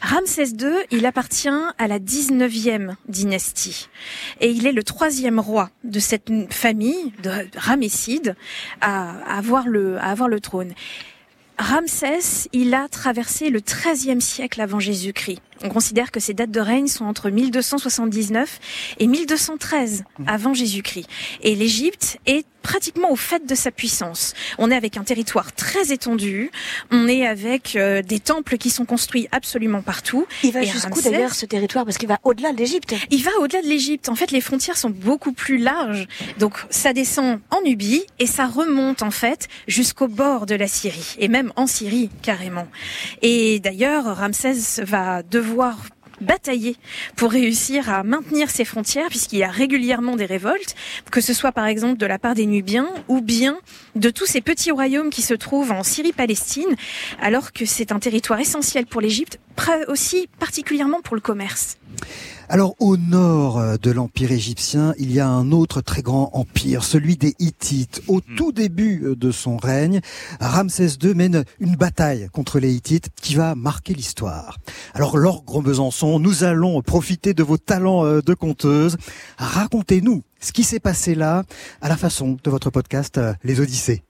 [0.00, 3.88] Ramsès II, il appartient à la 19e dynastie
[4.40, 8.36] et il est le troisième roi de cette famille de Ramessides
[8.80, 10.74] à avoir le, à avoir le trône.
[11.58, 15.40] Ramsès, il a traversé le XIIIe siècle avant Jésus-Christ.
[15.62, 18.60] On considère que ses dates de règne sont entre 1279
[18.98, 21.08] et 1213 avant Jésus-Christ.
[21.42, 24.34] Et l'Égypte est pratiquement au fait de sa puissance.
[24.58, 26.50] On est avec un territoire très étendu,
[26.90, 30.26] on est avec euh, des temples qui sont construits absolument partout.
[30.42, 31.84] Il va jusqu'où d'ailleurs ce territoire?
[31.84, 32.92] Parce qu'il va au-delà de l'Égypte.
[33.10, 34.08] Il va au-delà de l'Égypte.
[34.08, 36.08] En fait, les frontières sont beaucoup plus larges.
[36.40, 41.14] Donc ça descend en Nubie et ça remonte en fait jusqu'au bord de la Syrie
[41.20, 42.66] et même en Syrie carrément.
[43.22, 45.76] Et d'ailleurs, Ramsès va devoir
[46.20, 46.76] batailler
[47.16, 50.74] pour réussir à maintenir ses frontières puisqu'il y a régulièrement des révoltes,
[51.10, 53.58] que ce soit par exemple de la part des Nubiens ou bien
[53.94, 56.76] de tous ces petits royaumes qui se trouvent en Syrie-Palestine,
[57.20, 59.38] alors que c'est un territoire essentiel pour l'Égypte,
[59.88, 61.78] aussi particulièrement pour le commerce.
[62.48, 66.84] Alors au nord euh, de l'empire égyptien, il y a un autre très grand empire,
[66.84, 68.02] celui des Hittites.
[68.06, 68.36] Au hmm.
[68.36, 70.00] tout début euh, de son règne,
[70.40, 74.58] Ramsès II mène une bataille contre les Hittites qui va marquer l'histoire.
[74.94, 78.96] Alors Laure Gros-Besançon, nous allons profiter de vos talents euh, de conteuse.
[79.38, 81.42] Racontez-nous ce qui s'est passé là
[81.80, 84.04] à la façon de votre podcast Les Odyssées.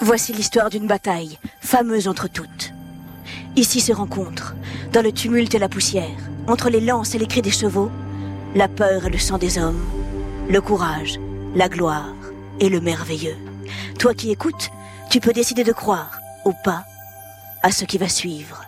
[0.00, 2.72] Voici l'histoire d'une bataille, fameuse entre toutes.
[3.54, 4.54] Ici se rencontrent,
[4.92, 6.08] dans le tumulte et la poussière,
[6.46, 7.90] entre les lances et les cris des chevaux,
[8.54, 9.84] la peur et le sang des hommes,
[10.48, 11.20] le courage,
[11.54, 12.14] la gloire
[12.60, 13.36] et le merveilleux.
[13.98, 14.70] Toi qui écoutes,
[15.10, 16.84] tu peux décider de croire ou pas
[17.62, 18.64] à ce qui va suivre.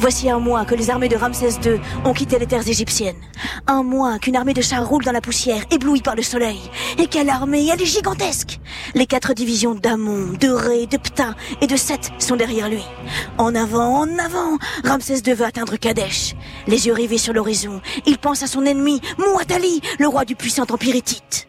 [0.00, 3.20] Voici un mois que les armées de Ramsès II ont quitté les terres égyptiennes.
[3.66, 6.60] Un mois qu'une armée de chars roule dans la poussière, éblouie par le soleil.
[6.98, 8.60] Et quelle armée Elle est gigantesque
[8.94, 12.84] Les quatre divisions d'Amon, de Ré, de Ptah et de Seth sont derrière lui.
[13.38, 16.36] En avant, en avant Ramsès II veut atteindre Kadesh.
[16.68, 20.66] Les yeux rivés sur l'horizon, il pense à son ennemi, Mouatali, le roi du puissant
[20.70, 21.48] empire hittite.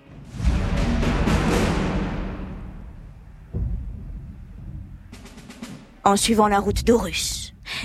[6.03, 7.38] En suivant la route d'Horus,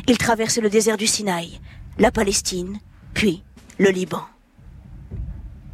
[0.08, 1.60] il traverse le désert du Sinaï,
[1.98, 2.78] la Palestine,
[3.12, 3.42] puis
[3.78, 4.22] le Liban.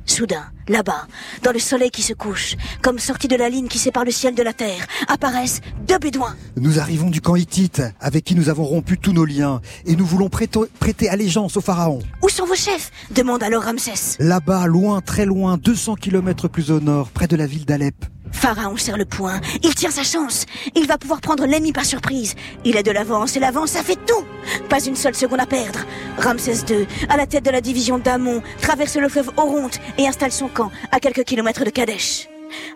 [0.06, 1.06] Soudain, là-bas,
[1.44, 4.34] dans le soleil qui se couche, comme sorti de la ligne qui sépare le ciel
[4.34, 6.34] de la terre, apparaissent deux bédouins.
[6.56, 10.04] Nous arrivons du camp hittite, avec qui nous avons rompu tous nos liens, et nous
[10.04, 12.00] voulons prêter allégeance au pharaon.
[12.22, 14.16] Où sont vos chefs demande alors Ramsès.
[14.18, 18.04] Là-bas, loin, très loin, 200 kilomètres plus au nord, près de la ville d'Alep.
[18.32, 19.40] Pharaon serre le poing.
[19.62, 20.46] Il tient sa chance.
[20.74, 22.34] Il va pouvoir prendre l'ennemi par surprise.
[22.64, 24.24] Il a de l'avance et l'avance, ça fait tout.
[24.68, 25.80] Pas une seule seconde à perdre.
[26.18, 30.32] Ramsès II, à la tête de la division d'Amon, traverse le fleuve Oronte et installe
[30.32, 32.28] son camp à quelques kilomètres de Kadesh.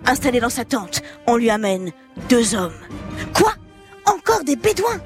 [0.07, 1.90] Installé dans sa tente, on lui amène
[2.29, 2.79] deux hommes.
[3.33, 3.53] Quoi?
[4.07, 5.01] Encore des Bédouins?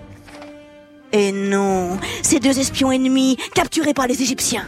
[1.13, 4.67] Et non, ces deux espions ennemis capturés par les Égyptiens.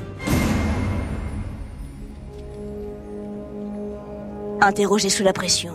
[4.62, 5.74] Interrogés sous la pression,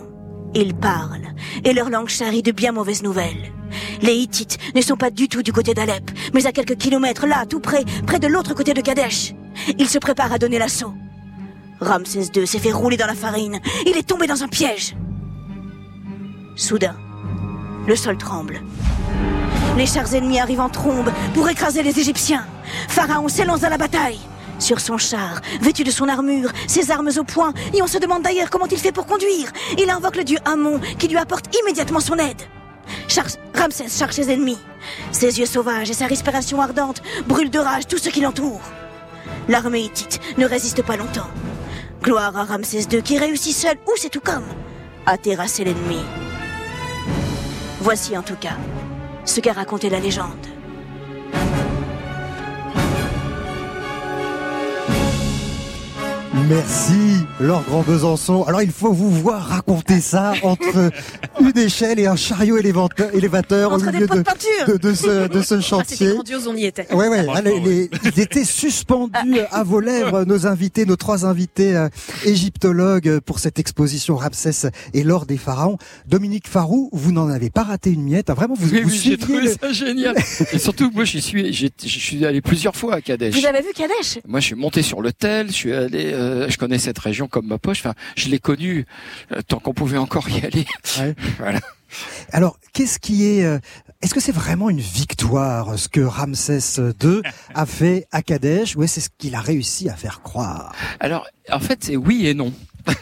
[0.54, 3.52] ils parlent, et leur langue charrie de bien mauvaises nouvelles.
[4.00, 7.46] Les Hittites ne sont pas du tout du côté d'Alep, mais à quelques kilomètres là,
[7.46, 9.34] tout près, près de l'autre côté de Kadesh.
[9.78, 10.94] Ils se préparent à donner l'assaut.
[11.80, 13.58] Ramsès II s'est fait rouler dans la farine.
[13.86, 14.94] Il est tombé dans un piège.
[16.54, 16.96] Soudain,
[17.88, 18.62] le sol tremble.
[19.76, 22.46] Les chars ennemis arrivent en trombe pour écraser les Égyptiens.
[22.88, 24.20] Pharaon s'élance à la bataille
[24.58, 28.22] sur son char, vêtu de son armure, ses armes au poing, et on se demande
[28.22, 29.52] d'ailleurs comment il fait pour conduire.
[29.78, 32.42] Il invoque le dieu Amon, qui lui apporte immédiatement son aide.
[33.54, 34.58] Ramsès charge ses ennemis.
[35.12, 38.60] Ses yeux sauvages et sa respiration ardente brûlent de rage tout ce qui l'entoure.
[39.48, 41.28] L'armée hittite ne résiste pas longtemps.
[42.02, 44.46] Gloire à Ramsès II qui réussit seul, ou c'est tout comme,
[45.06, 46.00] à terrasser l'ennemi.
[47.80, 48.56] Voici en tout cas
[49.24, 50.46] ce qu'a raconté la légende.
[56.44, 56.92] Merci,
[57.40, 58.44] Laure Grand Besançon.
[58.44, 60.92] Alors, il faut vous voir raconter ça entre
[61.40, 64.22] une échelle et un chariot élévateur au milieu de,
[64.76, 66.12] de, ce, de ce ah, chantier.
[66.12, 66.92] grandiose, on y était.
[66.94, 67.26] Ouais, ouais,
[68.04, 71.88] ils étaient suspendus à vos lèvres, nos invités, nos trois invités euh,
[72.24, 75.78] égyptologues pour cette exposition Ramsès et l'or des pharaons.
[76.06, 78.30] Dominique Farou, vous n'en avez pas raté une miette.
[78.30, 80.14] Vraiment, vous, oui, oui, j'ai trouvé ça génial.
[80.52, 83.34] et surtout, moi, j'y suis, je suis allé plusieurs fois à Kadesh.
[83.34, 84.18] Vous avez vu Kadesh?
[84.26, 87.28] Moi, je suis monté sur l'hôtel, je suis allé, euh, euh, je connais cette région
[87.28, 87.80] comme ma poche.
[87.80, 88.86] Enfin, je l'ai connue
[89.32, 90.66] euh, tant qu'on pouvait encore y aller.
[91.38, 91.60] voilà.
[92.32, 93.58] Alors, qu'est-ce qui est euh,
[94.02, 97.22] Est-ce que c'est vraiment une victoire ce que Ramsès II
[97.54, 100.74] a fait à Kadesh, ou est-ce ce qu'il a réussi à faire croire?
[101.00, 102.52] Alors, en fait, c'est oui et non.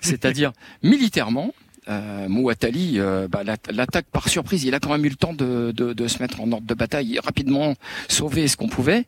[0.00, 1.52] C'est-à-dire militairement,
[1.88, 4.64] euh, Mouatali euh, bah, l'attaque par surprise.
[4.64, 6.74] Il a quand même eu le temps de, de, de se mettre en ordre de
[6.74, 7.74] bataille, rapidement
[8.08, 9.06] sauver ce qu'on pouvait.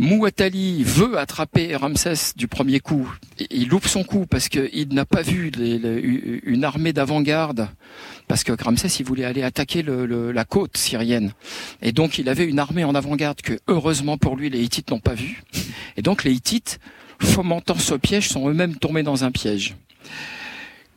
[0.00, 3.14] Mouatali veut attraper Ramsès du premier coup.
[3.50, 5.52] Il loupe son coup parce qu'il n'a pas vu
[6.46, 7.68] une armée d'avant-garde,
[8.26, 11.34] parce que Ramsès il voulait aller attaquer la côte syrienne.
[11.82, 15.00] Et donc il avait une armée en avant-garde que heureusement pour lui les Hittites n'ont
[15.00, 15.42] pas vue.
[15.98, 16.80] Et donc les Hittites,
[17.20, 19.76] fomentant ce piège, sont eux-mêmes tombés dans un piège.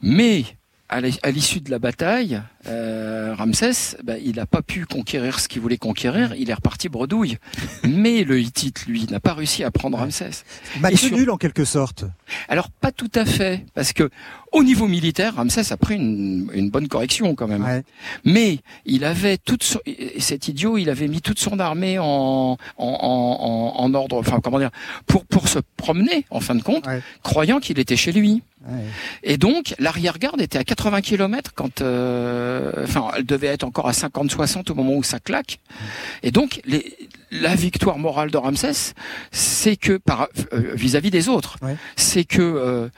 [0.01, 0.45] Mais
[0.87, 5.61] à l'issue de la bataille, euh, Ramsès, bah, il n'a pas pu conquérir ce qu'il
[5.61, 6.33] voulait conquérir.
[6.37, 7.37] Il est reparti bredouille.
[7.83, 10.31] Mais le Hittite, lui, n'a pas réussi à prendre Ramsès.
[10.79, 12.05] Match nul en quelque sorte.
[12.47, 14.09] Alors pas tout à fait, parce que
[14.51, 17.83] au niveau militaire, Ramsès a pris une, une bonne correction quand même.
[18.23, 19.79] Mais il avait toute son,
[20.19, 24.59] cet idiot, il avait mis toute son armée en, en, en, en ordre, enfin comment
[24.59, 24.71] dire,
[25.07, 26.85] pour pour se promener en fin de compte,
[27.23, 28.43] croyant qu'il était chez lui.
[29.23, 32.52] Et donc l'arrière-garde était à 80 km quand, euh,
[32.83, 35.59] enfin, elle devait être encore à 50-60 au moment où ça claque.
[36.21, 36.95] Et donc les,
[37.31, 38.93] la victoire morale de Ramsès,
[39.31, 41.57] c'est que par euh, vis-à-vis des autres,
[41.95, 42.89] c'est que euh,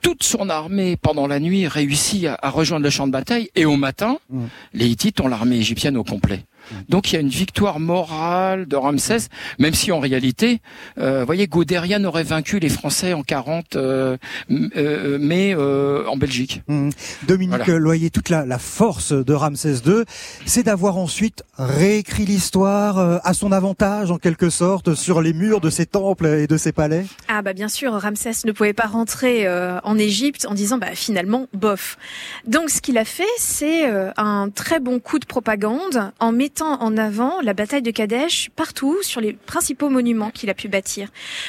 [0.00, 3.76] toute son armée pendant la nuit réussit à, rejoindre le champ de bataille et au
[3.76, 4.44] matin, mm.
[4.74, 6.44] les Hittites ont l'armée égyptienne au complet.
[6.88, 10.60] Donc il y a une victoire morale de Ramsès, même si en réalité,
[10.98, 14.16] euh, vous voyez, Gaudérian aurait vaincu les Français en 40, euh,
[14.50, 16.62] euh, mais euh, en Belgique.
[16.68, 16.90] Mmh.
[17.26, 20.04] Dominique Loyer, toute la, la, force de Ramsès II,
[20.46, 25.60] c'est d'avoir ensuite réécrit l'histoire euh, à son avantage, en quelque sorte, sur les murs
[25.60, 27.04] de ses temples et de ses palais.
[27.28, 30.94] Ah bah bien sûr, Ramsès ne pouvait pas rentrer euh, en Égypte en disant bah
[30.94, 31.98] finalement bof.
[32.46, 33.82] Donc ce qu'il a fait, c'est
[34.16, 36.32] un très bon coup de propagande en
[36.62, 41.08] en avant la bataille de Kadesh partout sur les principaux monuments qu'il a pu bâtir.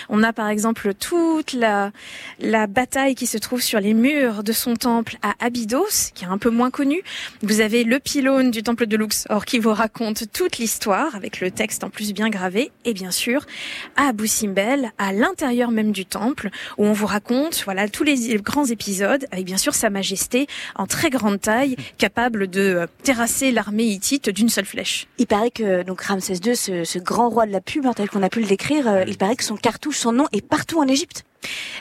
[0.09, 1.91] On a par exemple toute la,
[2.39, 6.27] la bataille qui se trouve sur les murs de son temple à Abydos, qui est
[6.27, 7.01] un peu moins connu.
[7.41, 11.51] Vous avez le pylône du temple de Luxor qui vous raconte toute l'histoire avec le
[11.51, 12.71] texte en plus bien gravé.
[12.85, 13.45] Et bien sûr,
[13.95, 18.35] à Abu Simbel, à l'intérieur même du temple, où on vous raconte voilà tous les
[18.37, 23.85] grands épisodes avec bien sûr sa majesté en très grande taille, capable de terrasser l'armée
[23.85, 25.02] hittite d'une seule flèche.
[25.17, 28.23] Il paraît que donc Ramsès II, ce, grand roi de la pub, hein, tel qu'on
[28.23, 30.87] a pu le décrire, euh, il paraît que son cartouche, son nom est partout en
[30.87, 31.23] Égypte.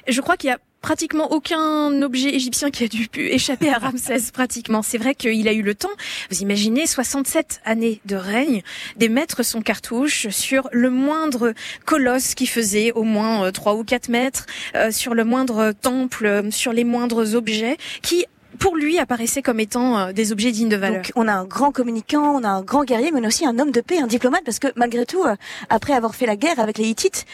[0.08, 4.18] Je crois qu'il y a pratiquement aucun objet égyptien qui a dû échapper à Ramsès
[4.32, 4.82] pratiquement.
[4.82, 5.92] C'est vrai qu'il a eu le temps,
[6.30, 8.62] vous imaginez 67 années de règne,
[8.96, 11.54] d'émettre son cartouche sur le moindre
[11.86, 16.48] colosse qui faisait au moins 3 euh, ou 4 mètres, euh, sur le moindre temple,
[16.50, 18.26] sur les moindres objets qui
[18.58, 21.02] pour lui apparaissaient comme étant euh, des objets dignes de valeur.
[21.16, 23.80] On a un grand communicant, on a un grand guerrier, mais aussi un homme de
[23.80, 25.34] paix, un diplomate, parce que malgré tout, euh,
[25.68, 27.26] après avoir fait la guerre avec les Hittites,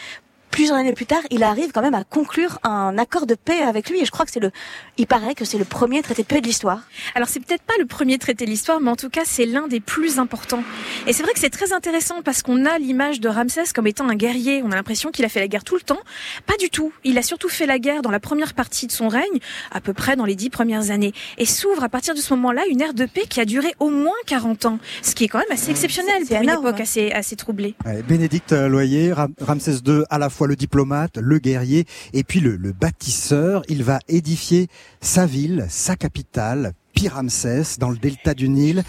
[0.51, 3.89] plusieurs années plus tard, il arrive quand même à conclure un accord de paix avec
[3.89, 4.01] lui.
[4.01, 4.51] Et je crois que c'est le,
[4.97, 6.81] il paraît que c'est le premier traité de paix de l'histoire.
[7.15, 9.67] Alors c'est peut-être pas le premier traité de l'histoire, mais en tout cas c'est l'un
[9.67, 10.63] des plus importants.
[11.07, 14.07] Et c'est vrai que c'est très intéressant parce qu'on a l'image de Ramsès comme étant
[14.09, 14.61] un guerrier.
[14.63, 15.99] On a l'impression qu'il a fait la guerre tout le temps.
[16.45, 16.91] Pas du tout.
[17.03, 19.39] Il a surtout fait la guerre dans la première partie de son règne,
[19.71, 21.13] à peu près dans les dix premières années.
[21.37, 23.89] Et s'ouvre à partir de ce moment-là une ère de paix qui a duré au
[23.89, 24.79] moins 40 ans.
[25.01, 27.75] Ce qui est quand même assez exceptionnel pour une époque assez, assez troublée.
[28.07, 32.71] Bénédicte Loyer, Ramsès II à la fois le diplomate, le guerrier et puis le, le
[32.71, 33.63] bâtisseur.
[33.69, 34.67] Il va édifier
[35.01, 38.83] sa ville, sa capitale, Pyramsès, dans le delta du Nil.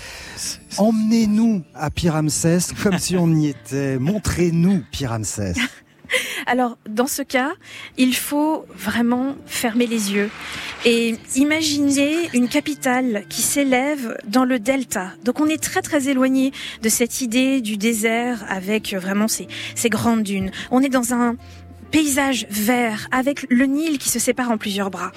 [0.79, 3.99] Emmenez-nous à Pyramsès comme si on y était.
[3.99, 5.55] Montrez-nous Pyramsès.
[6.47, 7.53] Alors, dans ce cas,
[7.97, 10.31] il faut vraiment fermer les yeux
[10.85, 15.13] et imaginer une capitale qui s'élève dans le delta.
[15.25, 19.49] Donc, on est très très éloigné de cette idée du désert avec vraiment ces,
[19.91, 20.51] grandes dunes.
[20.71, 21.37] On est dans un
[21.91, 25.13] paysage vert avec le Nil qui se sépare en plusieurs bras.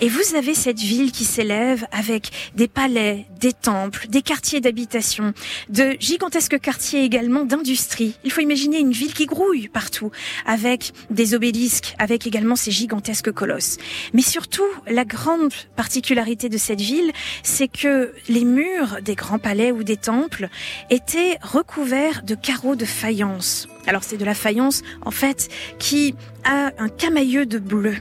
[0.00, 5.32] Et vous avez cette ville qui s'élève avec des palais, des temples, des quartiers d'habitation,
[5.68, 8.14] de gigantesques quartiers également d'industrie.
[8.24, 10.10] Il faut imaginer une ville qui grouille partout
[10.46, 13.78] avec des obélisques, avec également ces gigantesques colosses.
[14.12, 17.12] Mais surtout, la grande particularité de cette ville,
[17.42, 20.48] c'est que les murs des grands palais ou des temples
[20.90, 23.68] étaient recouverts de carreaux de faïence.
[23.88, 25.48] Alors c'est de la faïence, en fait,
[25.78, 27.96] qui a un camailleux de bleu.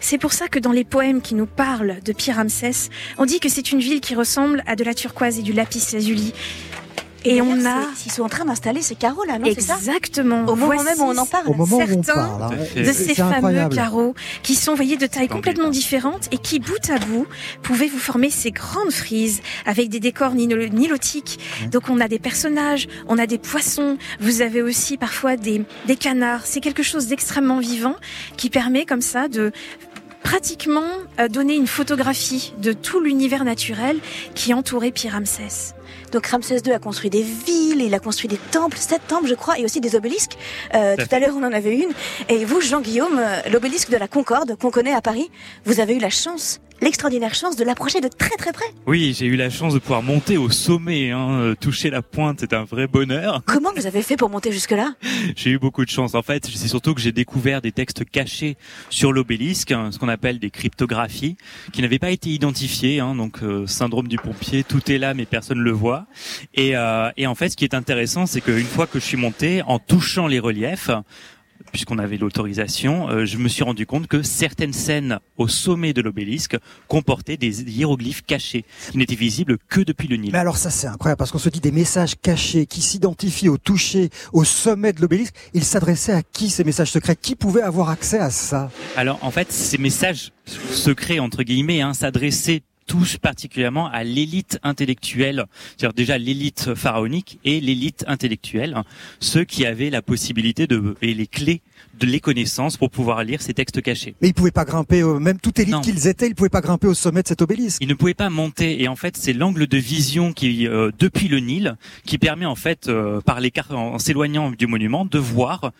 [0.00, 3.50] C'est pour ça que dans les poèmes qui nous parlent de Pyramsès, on dit que
[3.50, 6.32] c'est une ville qui ressemble à de la turquoise et du lapis lazuli.
[7.28, 7.82] Et, on a.
[8.06, 10.44] Ils sont en train d'installer ces carreaux là, non Exactement.
[10.46, 11.48] Au moment même où on en parle.
[11.48, 12.54] Au moment où on Certains parle.
[12.54, 12.56] hein.
[12.76, 13.74] de ces fameux incroyable.
[13.74, 17.26] carreaux qui sont voyez de tailles complètement différentes et qui bout à bout
[17.62, 21.38] pouvaient vous former ces grandes frises avec des décors nilo- nilotiques.
[21.70, 25.96] Donc on a des personnages, on a des poissons, vous avez aussi parfois des, des
[25.96, 26.42] canards.
[26.44, 27.96] C'est quelque chose d'extrêmement vivant
[28.36, 29.52] qui permet comme ça de
[30.22, 30.82] pratiquement
[31.20, 33.98] euh, donner une photographie de tout l'univers naturel
[34.34, 35.75] qui entourait Pyramsès.
[36.12, 39.34] Donc Ramsès II a construit des villes, il a construit des temples, sept temples je
[39.34, 40.36] crois, et aussi des obélisques.
[40.74, 41.90] Euh, Tout à l'heure on en avait une.
[42.28, 45.30] Et vous, Jean-Guillaume, euh, l'obélisque de la Concorde qu'on connaît à Paris,
[45.64, 48.66] vous avez eu la chance, l'extraordinaire chance de l'approcher de très très près.
[48.86, 52.38] Oui, j'ai eu la chance de pouvoir monter au sommet, hein, euh, toucher la pointe,
[52.40, 53.42] c'est un vrai bonheur.
[53.46, 54.94] Comment vous avez fait pour monter jusque-là?
[55.34, 56.14] J'ai eu beaucoup de chance.
[56.14, 58.56] En fait, c'est surtout que j'ai découvert des textes cachés
[58.90, 61.36] sur l'obélisque, hein, ce qu'on appelle des cryptographies,
[61.72, 63.00] qui n'avaient pas été identifiées.
[63.00, 66.06] hein, donc, euh, syndrome du pompier, tout est là, mais personne ne le voit.
[66.54, 69.16] Et, euh, et en fait, ce qui est intéressant, c'est qu'une fois que je suis
[69.16, 70.90] monté, en touchant les reliefs,
[71.72, 76.00] puisqu'on avait l'autorisation, euh, je me suis rendu compte que certaines scènes au sommet de
[76.00, 76.56] l'obélisque
[76.88, 80.32] comportaient des hiéroglyphes cachés, qui n'étaient visibles que depuis le Nil.
[80.32, 83.58] Mais alors ça c'est incroyable parce qu'on se dit des messages cachés qui s'identifient au
[83.58, 85.34] toucher, au sommet de l'obélisque.
[85.54, 87.16] Ils s'adressaient à qui ces messages secrets?
[87.16, 88.70] Qui pouvait avoir accès à ça?
[88.96, 90.32] Alors en fait, ces messages
[90.70, 97.60] secrets entre guillemets hein, s'adressaient tous particulièrement à l'élite intellectuelle, c'est-à-dire déjà l'élite pharaonique et
[97.60, 98.84] l'élite intellectuelle, hein,
[99.20, 101.62] ceux qui avaient la possibilité de et les clés
[101.98, 104.14] de les connaissances pour pouvoir lire ces textes cachés.
[104.20, 106.94] Mais ils pouvaient pas grimper, même toute élite qu'ils étaient, ils pouvaient pas grimper au
[106.94, 107.82] sommet de cet obélisque.
[107.82, 111.28] Ils ne pouvaient pas monter et en fait c'est l'angle de vision qui euh, depuis
[111.28, 115.18] le Nil qui permet en fait euh, par l'écart en, en s'éloignant du monument de
[115.18, 115.72] voir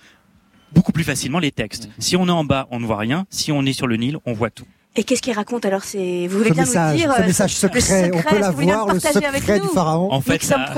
[0.72, 1.88] beaucoup plus facilement les textes.
[1.98, 3.26] Si on est en bas, on ne voit rien.
[3.30, 4.66] Si on est sur le Nil, on voit tout.
[4.98, 7.26] Et qu'est-ce qu'il raconte alors C'est vous voulez Ce bien message, nous dire ce euh,
[7.26, 9.60] message le secret, on peut est-ce que vous voulez bien l'avoir, le partager avec secret
[9.60, 10.12] du nous pharaon.
[10.12, 10.74] En fait, ça-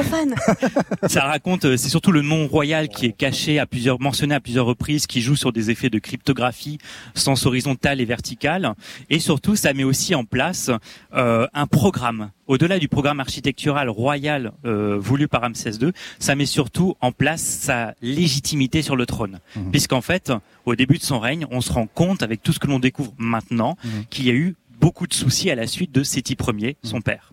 [1.09, 4.41] ça raconte, euh, c'est surtout le nom royal qui est caché à plusieurs, mentionné à
[4.41, 6.79] plusieurs reprises, qui joue sur des effets de cryptographie,
[7.14, 8.75] sens horizontal et vertical,
[9.09, 10.71] et surtout ça met aussi en place
[11.14, 12.31] euh, un programme.
[12.49, 17.42] Au-delà du programme architectural royal euh, voulu par Ramsès II, ça met surtout en place
[17.42, 19.70] sa légitimité sur le trône, Mhm.
[19.70, 20.32] puisqu'en fait,
[20.64, 23.12] au début de son règne, on se rend compte avec tout ce que l'on découvre
[23.18, 24.05] maintenant Mhm.
[24.11, 27.32] qu'il y a eu beaucoup de soucis à la suite de Séti Ier, son père.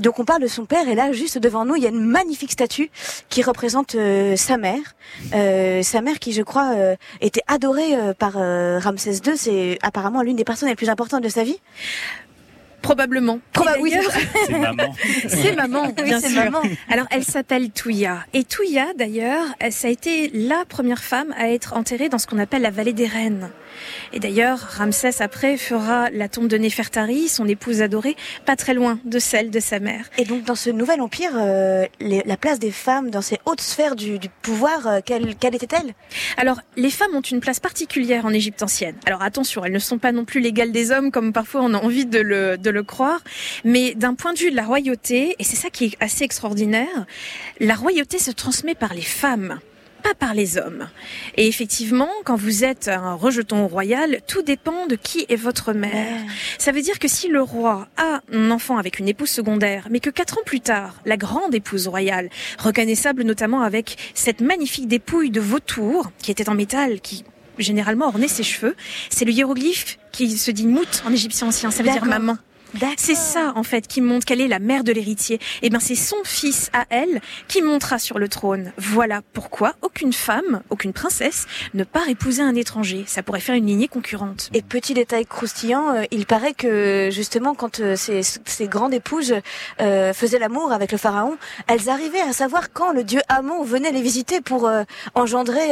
[0.00, 2.04] Donc on parle de son père et là juste devant nous il y a une
[2.04, 2.90] magnifique statue
[3.28, 4.94] qui représente euh, sa mère,
[5.32, 9.36] Euh, sa mère qui je crois euh, était adorée euh, par euh, Ramsès II.
[9.36, 11.56] C'est apparemment l'une des personnes les plus importantes de sa vie.
[12.84, 13.40] Probablement.
[13.54, 13.94] Proba- Et oui,
[14.46, 14.94] C'est maman.
[15.28, 16.44] C'est maman, Oui, bien sûr.
[16.44, 16.60] maman.
[16.90, 18.18] Alors, elle s'appelle Touya.
[18.34, 22.38] Et Touya, d'ailleurs, ça a été la première femme à être enterrée dans ce qu'on
[22.38, 23.48] appelle la vallée des reines.
[24.12, 28.16] Et d'ailleurs, Ramsès, après, fera la tombe de Néfertari, son épouse adorée,
[28.46, 30.06] pas très loin de celle de sa mère.
[30.18, 33.60] Et donc dans ce nouvel empire, euh, les- la place des femmes dans ces hautes
[33.60, 35.94] sphères du, du pouvoir, euh, quelle, quelle était-elle?
[36.36, 38.96] Alors, les femmes ont une place particulière en Égypte ancienne.
[39.06, 41.78] Alors, attention, elles ne sont pas non plus l'égale des hommes, comme parfois on a
[41.78, 43.20] envie de le, de le croire.
[43.64, 47.06] Mais d'un point de vue de la royauté, et c'est ça qui est assez extraordinaire,
[47.60, 49.58] la royauté se transmet par les femmes
[50.04, 50.86] pas par les hommes.
[51.36, 56.20] Et effectivement, quand vous êtes un rejeton royal, tout dépend de qui est votre mère.
[56.58, 60.00] Ça veut dire que si le roi a un enfant avec une épouse secondaire, mais
[60.00, 62.28] que quatre ans plus tard, la grande épouse royale,
[62.58, 67.24] reconnaissable notamment avec cette magnifique dépouille de vautour, qui était en métal, qui
[67.58, 68.76] généralement ornait ses cheveux,
[69.08, 72.36] c'est le hiéroglyphe qui se dit mout en égyptien ancien, ça veut dire maman.
[72.96, 75.38] C'est ça, en fait, qui montre qu'elle est la mère de l'héritier.
[75.62, 78.72] Et ben, c'est son fils à elle qui montera sur le trône.
[78.78, 83.04] Voilà pourquoi aucune femme, aucune princesse ne part épouser un étranger.
[83.06, 84.50] Ça pourrait faire une lignée concurrente.
[84.54, 89.34] Et petit détail croustillant, euh, il paraît que justement quand euh, ces, ces grandes épouses
[89.80, 93.92] euh, faisaient l'amour avec le pharaon, elles arrivaient à savoir quand le dieu Amon venait
[93.92, 94.70] les visiter pour
[95.14, 95.70] engendrer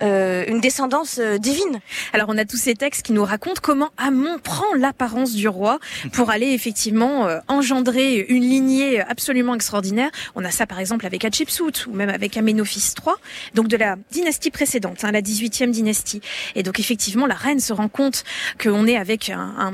[0.00, 1.80] une descendance divine.
[2.12, 5.78] Alors, on a tous ces textes qui nous racontent comment Amon prend l'apparence du roi
[6.12, 10.10] pour aller effectivement euh, engendrer une lignée absolument extraordinaire.
[10.34, 13.14] On a ça par exemple avec Hatshepsut ou même avec Amenophis III,
[13.54, 16.20] donc de la dynastie précédente, hein, la 18e dynastie.
[16.56, 18.24] Et donc effectivement, la reine se rend compte
[18.60, 19.72] qu'on est avec un,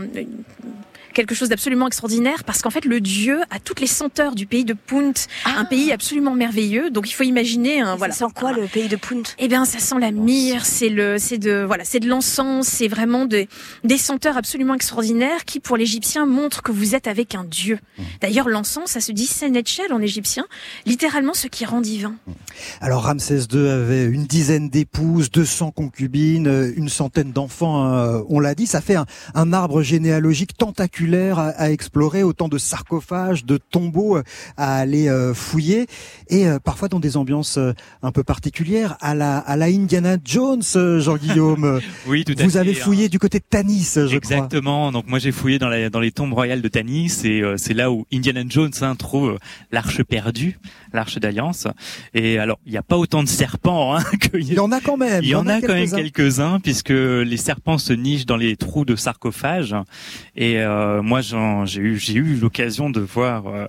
[1.13, 4.65] quelque chose d'absolument extraordinaire parce qu'en fait le dieu a toutes les senteurs du pays
[4.65, 5.13] de Punt,
[5.45, 6.91] un pays absolument merveilleux.
[6.91, 8.15] Donc il faut imaginer un voilà.
[8.15, 9.23] Ça sent quoi le pays de Punt?
[9.39, 12.89] Eh bien, ça sent la myrrhe, c'est le, c'est de, voilà, c'est de l'encens, c'est
[12.89, 13.49] vraiment des,
[13.85, 17.79] des senteurs absolument extraordinaires qui, pour l'Égyptien, montrent que vous êtes avec un dieu.
[18.21, 20.47] D'ailleurs, l'encens, ça se dit senetchel en égyptien,
[20.87, 22.15] littéralement ce qui rend divin.
[22.81, 28.55] Alors Ramsès II avait une dizaine d'épouses, 200 concubines, une centaine d'enfants, euh, on l'a
[28.55, 28.67] dit.
[28.67, 31.00] Ça fait un, un arbre généalogique tentaculaire
[31.39, 34.19] à, explorer, autant de sarcophages, de tombeaux
[34.57, 35.87] à aller fouiller,
[36.29, 37.59] et parfois dans des ambiances
[38.03, 41.81] un peu particulières, à la, à la Indiana Jones, Jean-Guillaume.
[42.07, 42.83] oui, tout à Vous avez hein.
[42.83, 44.93] fouillé du côté de Tanis, je Exactement.
[44.93, 47.91] Donc moi j'ai fouillé dans, la, dans les tombes royales de Tanis, et c'est là
[47.91, 49.39] où Indiana Jones hein, trouve
[49.73, 50.59] l'arche perdue,
[50.93, 51.67] l'arche d'alliance.
[52.15, 53.97] Et alors il n'y a pas autant de serpents.
[53.97, 54.03] Hein,
[54.35, 55.23] il y en a quand même.
[55.23, 58.85] Il y, en, a, quand même quelques-uns, puisque les serpents se nichent dans les trous
[58.85, 59.75] de sarcophages.
[60.37, 63.69] Et euh, moi, j'ai eu, eu l'occasion de voir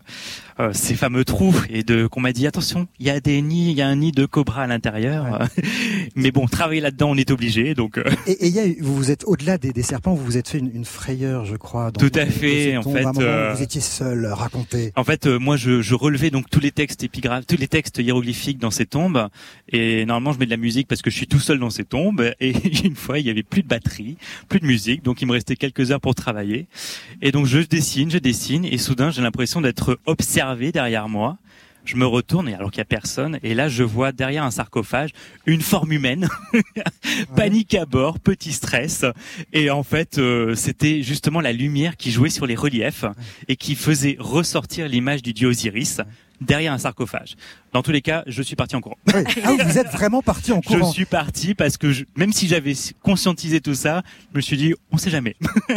[0.62, 3.72] euh, ces fameux trous et de qu'on m'a dit attention, il y a des nids,
[3.72, 5.48] il y a un nid de cobra à l'intérieur.
[6.16, 7.74] Mais bon, travailler là-dedans, on est obligé.
[7.74, 7.98] Donc.
[7.98, 8.04] Euh.
[8.28, 10.72] Et, y a, vous vous êtes au-delà des, des, serpents, vous vous êtes fait une,
[10.74, 11.92] une frayeur, je crois.
[11.92, 12.78] Tout à fait.
[12.78, 14.28] En fait, euh, vous étiez seul.
[14.28, 14.92] Racontez.
[14.96, 18.60] En fait, moi, je, je, relevais donc tous les textes épigraphes, tous les textes hiéroglyphiques
[18.60, 19.30] dans ces tombes.
[19.70, 21.86] Et normalement, je mets de la musique parce que je suis tout seul dans ces
[21.86, 22.32] tombes.
[22.40, 22.54] Et
[22.86, 25.56] une fois, il y avait plus de batterie, plus de musique, donc il me restait
[25.56, 26.68] quelques heures pour travailler.
[27.24, 31.38] Et donc je dessine, je dessine, et soudain, j'ai l'impression d'être observé derrière moi.
[31.84, 34.52] Je me retourne et alors qu'il y a personne et là je vois derrière un
[34.52, 35.10] sarcophage
[35.48, 36.30] une forme humaine.
[37.36, 39.04] Panique à bord, petit stress
[39.52, 43.06] et en fait euh, c'était justement la lumière qui jouait sur les reliefs
[43.48, 46.02] et qui faisait ressortir l'image du dieu Osiris
[46.42, 47.36] derrière un sarcophage.
[47.72, 48.98] Dans tous les cas, je suis parti en courant.
[49.14, 49.22] Ah,
[49.64, 50.80] vous êtes vraiment parti en courant.
[50.88, 54.74] Je suis parti parce que même si j'avais conscientisé tout ça, je me suis dit,
[54.92, 55.36] on sait jamais.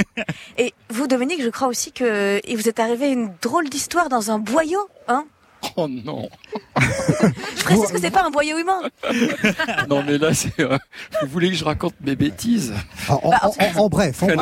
[0.59, 4.31] Et vous, Dominique, je crois aussi que il vous est arrivé une drôle d'histoire dans
[4.31, 5.25] un boyau, hein?
[5.77, 6.29] Oh non
[6.77, 8.81] Je précise que c'est pas un boyau humain.
[9.89, 10.79] non mais là, c'est, euh,
[11.23, 12.75] vous voulez que je raconte mes bêtises
[13.09, 13.89] en, bah, bref, en,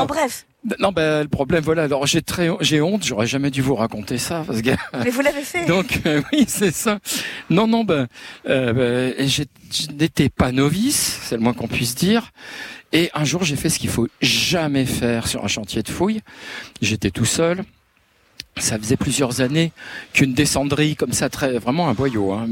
[0.06, 0.46] bref.
[0.78, 1.84] Non, ben le problème, voilà.
[1.84, 3.04] Alors j'ai très, j'ai honte.
[3.04, 4.70] J'aurais jamais dû vous raconter ça parce que.
[5.02, 5.66] Mais vous l'avez fait.
[5.66, 6.98] Donc euh, oui, c'est ça.
[7.50, 8.06] Non, non, ben,
[8.48, 9.42] euh, ben je
[9.98, 12.30] n'étais pas novice, c'est le moins qu'on puisse dire.
[12.92, 16.20] Et un jour, j'ai fait ce qu'il faut jamais faire sur un chantier de fouille.
[16.80, 17.64] J'étais tout seul
[18.58, 19.72] ça faisait plusieurs années
[20.12, 22.46] qu'une descendrie comme ça, très vraiment un boyau, hein,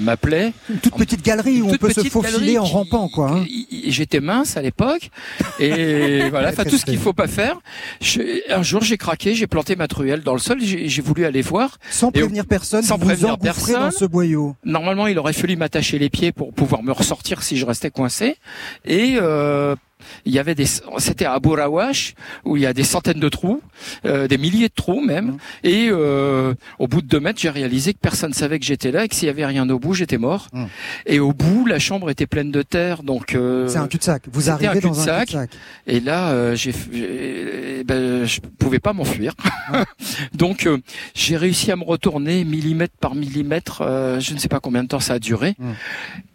[0.00, 0.52] m'appelait.
[0.68, 3.30] Une toute petite galerie où on peut se faufiler en rampant, quoi.
[3.30, 3.44] Hein.
[3.86, 5.10] J'étais mince à l'époque,
[5.58, 7.58] et voilà, enfin tout ce qu'il faut pas faire.
[8.50, 11.78] un jour, j'ai craqué, j'ai planté ma truelle dans le sol, j'ai voulu aller voir.
[11.90, 13.80] Sans prévenir personne, sans prévenir personne.
[13.80, 14.56] dans ce boyau.
[14.64, 18.36] Normalement, il aurait fallu m'attacher les pieds pour pouvoir me ressortir si je restais coincé.
[18.84, 19.74] Et euh,
[20.24, 20.66] il y avait des,
[20.98, 23.62] c'était à Bourawash où il y a des centaines de trous,
[24.04, 25.26] euh, des milliers de trous même.
[25.26, 25.38] Mmh.
[25.64, 29.04] Et euh, au bout de deux mètres, j'ai réalisé que personne savait que j'étais là
[29.04, 30.48] et que s'il y avait rien au bout, j'étais mort.
[30.52, 30.64] Mmh.
[31.06, 34.24] Et au bout, la chambre était pleine de terre, donc euh, c'est un cul-de-sac.
[34.30, 35.48] Vous arrivez dans un cul-de-sac.
[35.86, 36.72] Et là, euh, j'ai,
[37.84, 39.34] ben, je pouvais pas m'enfuir.
[40.34, 40.78] donc euh,
[41.14, 43.82] j'ai réussi à me retourner millimètre par millimètre.
[44.20, 45.54] je ne sais pas combien de temps ça a duré.
[45.58, 45.70] Mmh.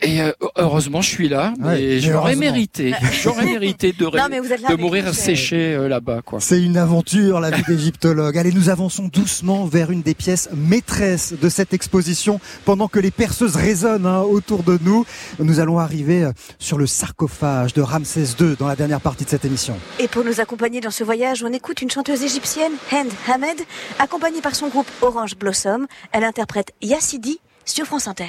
[0.01, 0.19] Et
[0.57, 1.53] heureusement, je suis là.
[1.77, 2.93] et j'aurais mérité.
[3.21, 6.21] J'aurais mérité de, de mourir séché euh, là-bas.
[6.23, 6.39] quoi.
[6.39, 8.37] C'est une aventure, la vie d'égyptologue.
[8.37, 12.39] Allez, nous avançons doucement vers une des pièces maîtresses de cette exposition.
[12.65, 15.05] Pendant que les perceuses résonnent hein, autour de nous,
[15.39, 19.29] nous allons arriver euh, sur le sarcophage de Ramsès II dans la dernière partie de
[19.29, 19.77] cette émission.
[19.99, 23.59] Et pour nous accompagner dans ce voyage, on écoute une chanteuse égyptienne, Hand Hamed,
[23.99, 25.87] accompagnée par son groupe Orange Blossom.
[26.11, 28.25] Elle interprète Yassidi sur France Inter.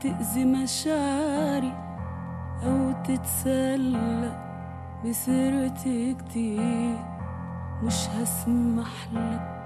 [0.00, 1.72] تأذي مشاعري
[2.66, 4.46] أو تتسلى
[5.04, 6.96] بسيرتي كتير
[7.82, 9.56] مش هسمح لك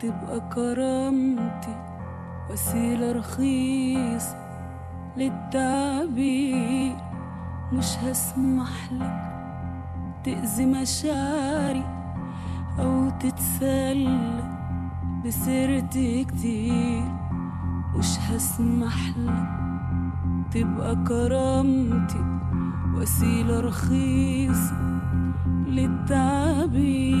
[0.00, 1.76] تبقى كرامتي
[2.50, 4.36] وسيلة رخيصة
[5.16, 6.96] للتعبير.
[7.72, 9.24] مش هسمح لك
[10.24, 11.84] تأذي مشاعري
[12.78, 14.42] أو تتسلى
[15.26, 17.04] بسيرتي كتير
[17.98, 19.48] مش هسمح لك
[20.52, 22.24] تبقى كرامتي
[22.94, 24.76] وسيلة رخيصة
[25.66, 27.14] للتعبير.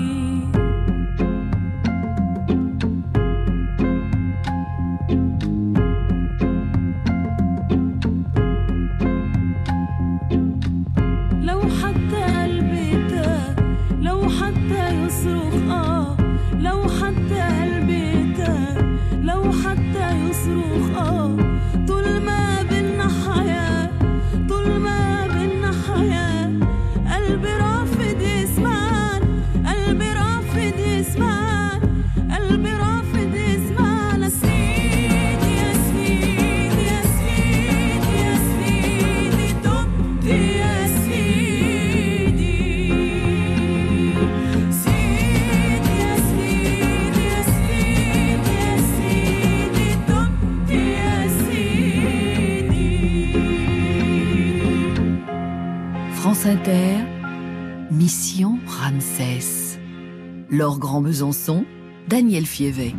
[60.54, 61.64] Laure Grand Besançon,
[62.08, 62.94] Daniel Fievet.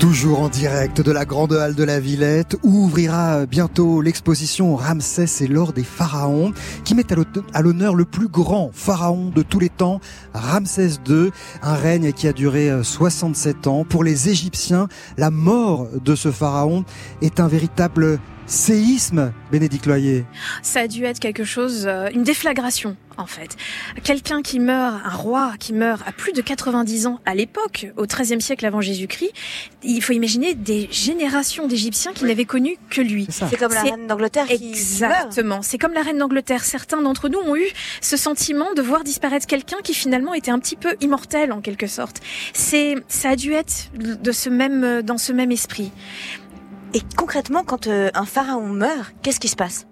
[0.00, 5.44] Toujours en direct de la Grande Halle de la Villette, où ouvrira bientôt l'exposition Ramsès
[5.44, 6.52] et l'or des pharaons,
[6.82, 7.04] qui met
[7.52, 10.00] à l'honneur le plus grand pharaon de tous les temps,
[10.34, 11.30] Ramsès II,
[11.62, 13.84] un règne qui a duré 67 ans.
[13.84, 16.84] Pour les Égyptiens, la mort de ce pharaon
[17.22, 18.18] est un véritable
[18.50, 20.24] séisme, Bénédicte Loyer.
[20.62, 23.56] Ça a dû être quelque chose, euh, une déflagration en fait.
[24.02, 28.06] Quelqu'un qui meurt, un roi qui meurt à plus de 90 ans à l'époque, au
[28.06, 29.32] XIIIe siècle avant Jésus-Christ,
[29.82, 33.26] il faut imaginer des générations d'Égyptiens qui n'avaient connu que lui.
[33.30, 35.62] C'est comme la reine d'Angleterre qui Exactement.
[35.62, 36.64] C'est comme la reine d'Angleterre.
[36.64, 37.68] Certains d'entre nous ont eu
[38.00, 41.86] ce sentiment de voir disparaître quelqu'un qui finalement était un petit peu immortel en quelque
[41.86, 42.20] sorte.
[42.52, 45.92] C'est, ça a dû être de ce même, dans ce même esprit.
[46.92, 49.86] Et concrètement, quand euh, un pharaon meurt, qu'est-ce qui se passe?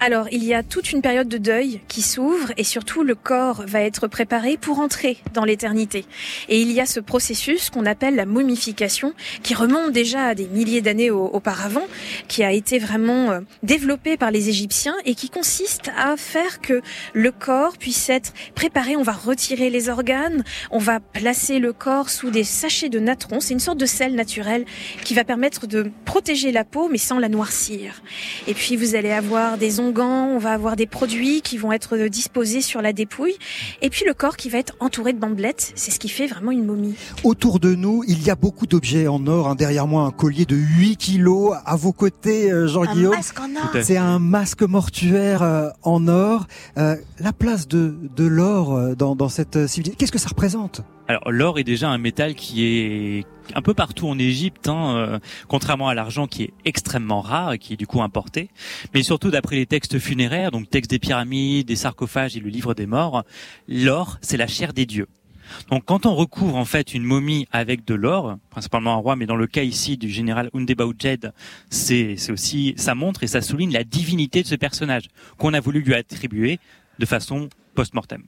[0.00, 3.62] Alors, il y a toute une période de deuil qui s'ouvre et surtout le corps
[3.66, 6.04] va être préparé pour entrer dans l'éternité.
[6.48, 10.46] Et il y a ce processus qu'on appelle la momification qui remonte déjà à des
[10.46, 11.86] milliers d'années auparavant,
[12.28, 16.82] qui a été vraiment euh, développé par les Égyptiens et qui consiste à faire que
[17.12, 18.96] le corps puisse être préparé.
[18.96, 23.40] On va retirer les organes, on va placer le corps sous des sachets de natron.
[23.40, 24.64] C'est une sorte de sel naturel
[25.04, 28.02] qui va permettre de protéger la peau mais sans la noircir.
[28.46, 31.96] Et puis vous allez avoir des onguents, on va avoir des produits qui vont être
[32.08, 33.36] disposés sur la dépouille,
[33.82, 35.72] et puis le corps qui va être entouré de bandelettes.
[35.74, 36.94] C'est ce qui fait vraiment une momie.
[37.22, 39.48] Autour de nous, il y a beaucoup d'objets en or.
[39.48, 39.54] Hein.
[39.54, 41.54] Derrière moi, un collier de 8 kilos.
[41.64, 43.14] À vos côtés, euh, Jean-Guillaume.
[43.14, 43.82] Un masque en or.
[43.82, 46.46] C'est un masque mortuaire euh, en or.
[46.78, 50.82] Euh, la place de, de l'or dans, dans cette civilisation, qu'est-ce que ça représente?
[51.06, 55.18] Alors l'or est déjà un métal qui est un peu partout en Égypte, hein, euh,
[55.48, 58.48] contrairement à l'argent qui est extrêmement rare et qui est du coup importé.
[58.94, 62.74] Mais surtout d'après les textes funéraires, donc textes des pyramides, des sarcophages et le livre
[62.74, 63.24] des morts,
[63.68, 65.08] l'or c'est la chair des dieux.
[65.70, 69.26] Donc quand on recouvre en fait une momie avec de l'or, principalement un roi, mais
[69.26, 71.18] dans le cas ici du général Undebaujet,
[71.68, 75.04] c'est aussi ça montre et ça souligne la divinité de ce personnage
[75.36, 76.58] qu'on a voulu lui attribuer
[76.98, 78.22] de façon post-mortem.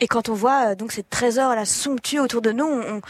[0.00, 3.00] Et quand on voit euh, donc ces trésors là somptueux autour de nous, on,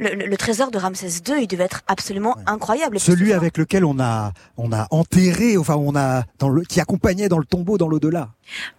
[0.00, 2.98] le, trésor de Ramsès II, il devait être absolument incroyable.
[2.98, 7.28] Celui avec lequel on a, on a enterré, enfin on a, dans le, qui accompagnait
[7.28, 8.30] dans le tombeau dans l'au-delà.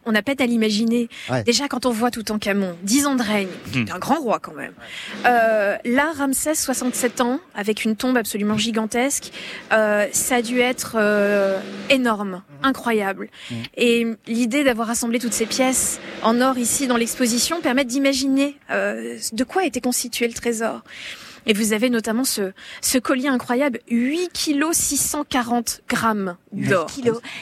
[0.05, 1.09] On a peut-être à l'imaginer.
[1.45, 3.85] Déjà quand on voit tout en Camon, 10 ans de règne, hmm.
[3.93, 4.73] un grand roi quand même.
[5.25, 9.31] Euh, là, Ramsès, 67 ans, avec une tombe absolument gigantesque,
[9.71, 11.59] euh, ça a dû être euh,
[11.89, 13.29] énorme, incroyable.
[13.49, 13.55] Hmm.
[13.77, 19.17] Et l'idée d'avoir assemblé toutes ces pièces en or ici dans l'exposition permet d'imaginer euh,
[19.31, 20.81] de quoi était constitué le trésor.
[21.45, 26.87] Et vous avez notamment ce, ce collier incroyable, 8 kg 640 grammes d'or.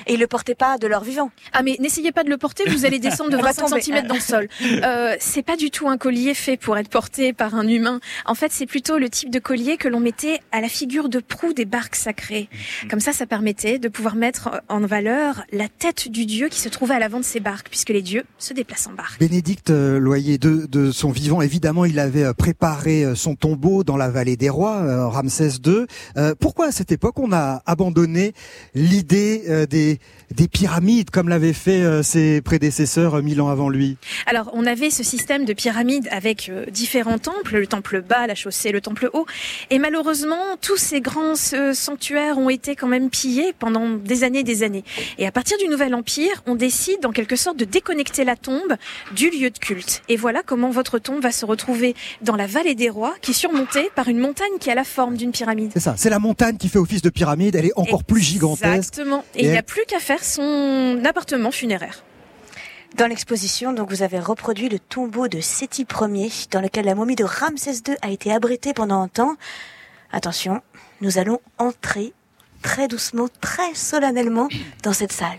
[0.07, 1.31] Et il le portait pas de l'or vivant.
[1.53, 4.19] Ah mais n'essayez pas de le porter, vous allez descendre de 25 cm dans le
[4.19, 4.47] sol.
[4.81, 7.99] Euh, c'est pas du tout un collier fait pour être porté par un humain.
[8.25, 11.19] En fait, c'est plutôt le type de collier que l'on mettait à la figure de
[11.19, 12.49] proue des barques sacrées.
[12.89, 16.69] Comme ça, ça permettait de pouvoir mettre en valeur la tête du dieu qui se
[16.69, 19.19] trouvait à l'avant de ces barques, puisque les dieux se déplacent en barque.
[19.19, 23.83] Bénédicte euh, Loyer, de, de son vivant, évidemment, il avait euh, préparé euh, son tombeau
[23.89, 25.87] dans la vallée des rois, euh, Ramsès II.
[26.15, 28.33] Euh, pourquoi à cette époque on a abandonné
[28.75, 29.97] l'idée euh, des,
[30.29, 33.97] des pyramides comme l'avaient fait ses prédécesseurs mille ans avant lui?
[34.27, 38.71] Alors on avait ce système de pyramides avec différents temples, le temple bas, la chaussée,
[38.71, 39.25] le temple haut,
[39.71, 44.43] et malheureusement tous ces grands sanctuaires ont été quand même pillés pendant des années et
[44.43, 44.83] des années.
[45.17, 48.75] Et à partir du Nouvel Empire, on décide en quelque sorte de déconnecter la tombe
[49.15, 50.03] du lieu de culte.
[50.09, 53.33] Et voilà comment votre tombe va se retrouver dans la vallée des rois, qui est
[53.95, 55.71] par une montagne qui a la forme d'une pyramide.
[55.73, 58.75] C'est ça, c'est la montagne qui fait office de pyramide, elle est encore plus gigantesque.
[58.75, 62.03] Exactement, et, il n'y a plus qu'à faire son appartement funéraire.
[62.95, 67.15] Dans l'exposition, donc, vous avez reproduit le tombeau de Séti Ier, dans lequel la momie
[67.15, 69.35] de Ramsès II a été abritée pendant un temps.
[70.11, 70.61] Attention,
[71.01, 72.13] nous allons entrer
[72.61, 74.49] très doucement, très solennellement
[74.83, 75.37] dans cette salle.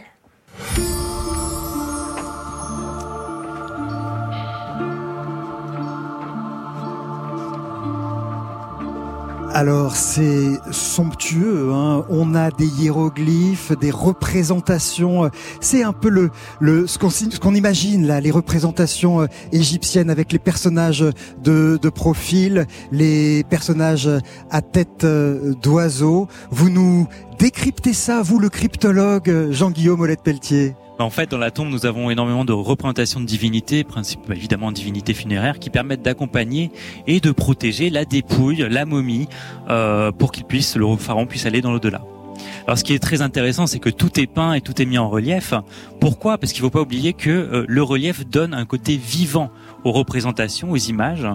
[9.53, 12.05] Alors c'est somptueux, hein.
[12.09, 15.29] on a des hiéroglyphes, des représentations,
[15.61, 16.31] c'est un peu le,
[16.61, 21.05] le ce qu'on imagine là, les représentations euh, égyptiennes avec les personnages
[21.43, 24.09] de, de profil, les personnages
[24.51, 26.29] à tête euh, d'oiseau.
[26.53, 27.09] Vous nous
[27.41, 30.75] décryptez ça, vous le cryptologue Jean-Guillaume Olette-Pelletier?
[31.01, 35.15] En fait, dans la tombe, nous avons énormément de représentations de divinités, principalement évidemment divinités
[35.15, 36.71] funéraires, qui permettent d'accompagner
[37.07, 39.29] et de protéger la dépouille, la momie,
[39.69, 42.03] euh, pour qu'il puisse, le pharaon puisse aller dans l'au-delà.
[42.67, 44.99] Alors ce qui est très intéressant, c'est que tout est peint et tout est mis
[44.99, 45.55] en relief.
[46.01, 46.39] Pourquoi?
[46.39, 49.51] Parce qu'il ne faut pas oublier que euh, le relief donne un côté vivant
[49.85, 51.27] aux représentations, aux images.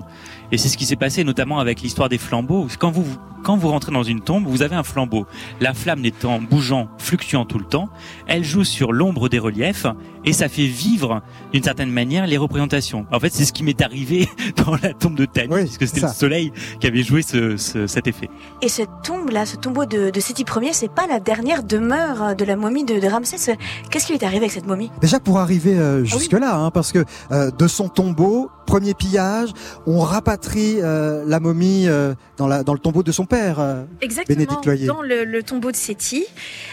[0.51, 2.67] Et c'est ce qui s'est passé notamment avec l'histoire des flambeaux.
[2.79, 3.05] Quand vous
[3.45, 5.27] quand vous rentrez dans une tombe, vous avez un flambeau.
[5.61, 7.89] La flamme n'étant bougeant, fluctuant tout le temps,
[8.25, 9.85] elle joue sur l'ombre des reliefs
[10.25, 11.21] et ça fait vivre
[11.53, 13.05] d'une certaine manière les représentations.
[13.11, 14.27] En fait, c'est ce qui m'est arrivé
[14.65, 18.07] dans la tombe de Tani, puisque c'était le soleil qui avait joué ce, ce, cet
[18.07, 18.31] effet.
[18.63, 22.45] Et cette tombe-là, ce tombeau de, de Séti Ier, c'est pas la dernière demeure de
[22.45, 23.55] la momie de, de Ramsès.
[23.91, 24.89] Qu'est-ce qui lui est arrivé avec cette momie?
[25.01, 29.49] Déjà pour arriver euh, jusque-là, hein, parce que euh, de son tombeau, premier pillage,
[29.85, 30.34] on rapatrie
[30.81, 34.65] euh, la momie euh, dans, la, dans le tombeau de son père, euh, Exactement, Bénédicte
[34.65, 34.87] Loyer.
[34.87, 36.25] dans le, le tombeau de Séti.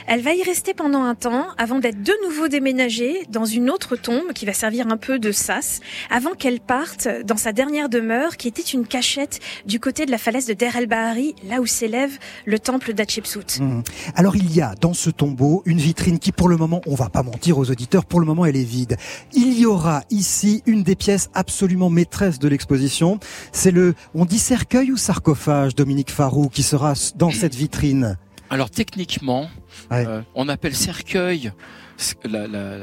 [0.07, 3.97] Elle va y rester pendant un temps avant d'être de nouveau déménagée dans une autre
[3.97, 8.37] tombe qui va servir un peu de sas avant qu'elle parte dans sa dernière demeure
[8.37, 11.67] qui était une cachette du côté de la falaise de Der El Bahari, là où
[11.67, 13.61] s'élève le temple d'Hatshepsut.
[13.61, 13.83] Mhm.
[14.15, 17.09] Alors il y a dans ce tombeau une vitrine qui pour le moment, on va
[17.09, 18.97] pas mentir aux auditeurs, pour le moment elle est vide.
[19.33, 23.19] Il y aura ici une des pièces absolument maîtresses de l'exposition.
[23.53, 28.17] C'est le, on dit cercueil ou sarcophage, Dominique Farou, qui sera dans cette vitrine.
[28.51, 29.49] Alors techniquement,
[29.93, 31.53] euh, on appelle cercueil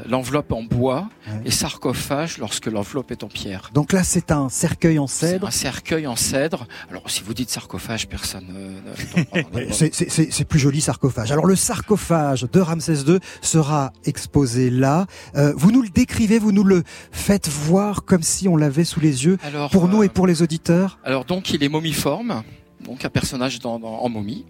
[0.07, 1.09] l'enveloppe en bois
[1.45, 3.69] et sarcophage lorsque l'enveloppe est en pierre.
[3.73, 5.47] Donc là c'est un cercueil en cèdre.
[5.47, 6.67] un cercueil en cèdre.
[6.89, 9.43] Alors si vous dites sarcophage, personne ne- ne...
[9.53, 11.31] Mais C'est- plus joli sarcophage.
[11.31, 15.05] Alors le sarcophage de Ramsès II sera exposé là.
[15.35, 18.99] Euh, vous nous le décrivez, vous nous le faites voir comme si on l'avait sous
[19.01, 20.97] les yeux Alors, pour nous euh, et pour les auditeurs?
[21.03, 22.43] Alors donc il est momiforme,
[22.89, 24.45] donc un personnage en momie.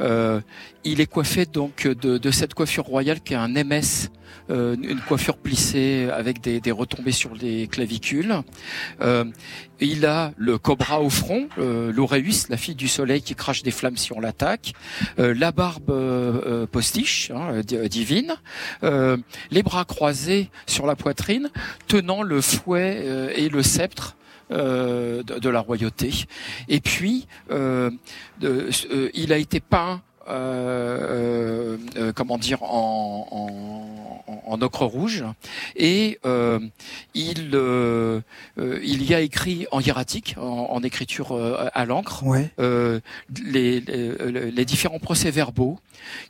[0.00, 0.40] Euh,
[0.82, 4.10] il est coiffé donc de, cette coiffure royale qui est un MS,
[4.50, 8.34] euh, une coiffure plissée avec des, retombées sur les clavicules.
[9.00, 9.24] Euh,
[9.80, 13.96] il a le cobra au front, l'Auréus, la fille du soleil qui crache des flammes
[13.96, 14.72] si on l'attaque,
[15.18, 18.34] la barbe postiche, hein, di- divine,
[18.82, 21.50] les bras croisés sur la poitrine,
[21.86, 24.16] tenant le fouet et le sceptre
[24.54, 26.10] de, de la royauté.
[26.68, 27.90] Et puis, euh,
[28.42, 30.02] euh, il a été peint.
[30.28, 33.26] Euh, euh, comment dire en,
[34.46, 35.24] en, ocre rouge
[35.76, 36.60] et euh,
[37.14, 37.50] il
[38.82, 41.36] il y a écrit en hiératique en, en écriture
[41.74, 42.50] à l'encre Ouais.
[42.60, 43.00] euh,
[43.44, 45.78] les, les, les différents procès-verbaux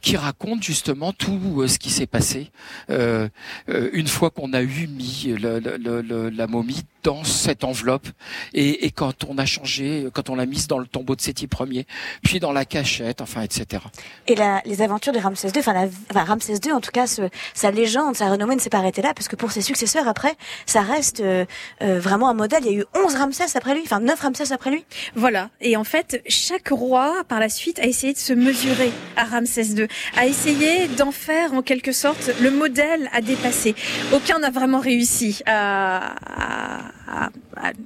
[0.01, 2.51] qui racontent justement tout ce qui s'est passé
[2.89, 8.09] une fois qu'on a eu mis le- le- le- le- la momie dans cette enveloppe
[8.55, 11.47] et, et quand on a changé, quand on l'a mise dans le tombeau de Séti
[11.71, 11.87] Ier,
[12.23, 13.83] puis dans la cachette, enfin, etc.
[14.27, 17.07] Et la, les aventures de Ramsès II, enfin, la, enfin, Ramsès II, en tout cas,
[17.07, 20.09] ce- sa légende, sa renommée ne s'est pas arrêtée là, parce que pour ses successeurs,
[20.09, 20.35] après,
[20.67, 21.45] ça reste euh,
[21.83, 22.63] euh, vraiment un modèle.
[22.65, 24.85] Il y a eu 11 Ramsès après lui, enfin 9 Ramsès après lui.
[25.15, 25.51] Voilà.
[25.61, 29.65] Et en fait, chaque roi, par la suite, a essayé de se mesurer à Ramsès
[29.75, 33.75] II, a essayé d'en faire en quelque sorte le modèle à dépasser.
[34.13, 37.31] Aucun n'a vraiment réussi à, à, à-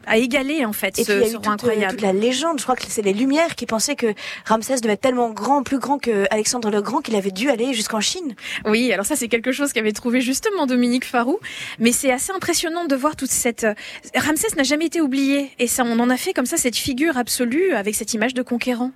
[0.06, 1.92] à égaler en fait Et ce, puis il y a eu toute, euh, incroyable.
[1.92, 2.58] toute la légende.
[2.58, 4.14] Je crois que c'est les Lumières qui pensaient que
[4.46, 7.74] Ramsès devait être tellement grand, plus grand que Alexandre le Grand, qu'il avait dû aller
[7.74, 8.34] jusqu'en Chine.
[8.66, 11.38] Oui, alors ça c'est quelque chose qu'avait trouvé justement Dominique Farou,
[11.78, 13.74] mais c'est assez impressionnant de voir toute cette euh,
[14.14, 17.16] Ramsès n'a jamais été oublié et ça on en a fait comme ça cette figure
[17.16, 18.92] absolue avec cette image de conquérant.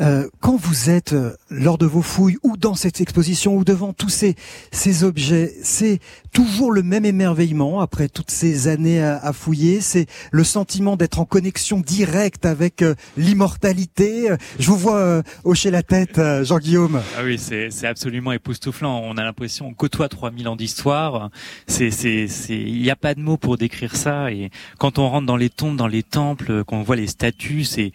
[0.00, 3.92] Euh, quand vous êtes euh, lors de vos fouilles ou dans cette exposition ou devant
[3.92, 4.34] tous ces,
[4.70, 6.00] ces objets, c'est
[6.32, 9.80] toujours le même émerveillement après toutes ces années à, à fouiller.
[9.80, 14.28] C'est le sentiment d'être en connexion directe avec euh, l'immortalité.
[14.58, 17.00] Je vous vois euh, hocher la tête, Jean-Guillaume.
[17.16, 19.00] Ah oui, c'est c'est absolument époustouflant.
[19.04, 21.30] On a l'impression on côtoie 3000 ans d'histoire.
[21.66, 25.08] C'est c'est c'est il n'y a pas de mots pour décrire ça et quand on
[25.08, 27.92] rentre dans les tombes, dans les temples, qu'on voit les statues, c'est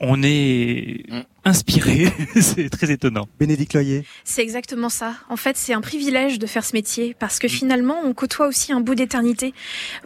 [0.00, 1.04] on est
[1.48, 3.26] inspiré, c'est très étonnant.
[3.40, 4.04] Bénédicte Loyer.
[4.24, 5.14] C'est exactement ça.
[5.28, 8.72] En fait, c'est un privilège de faire ce métier parce que finalement, on côtoie aussi
[8.72, 9.54] un bout d'éternité.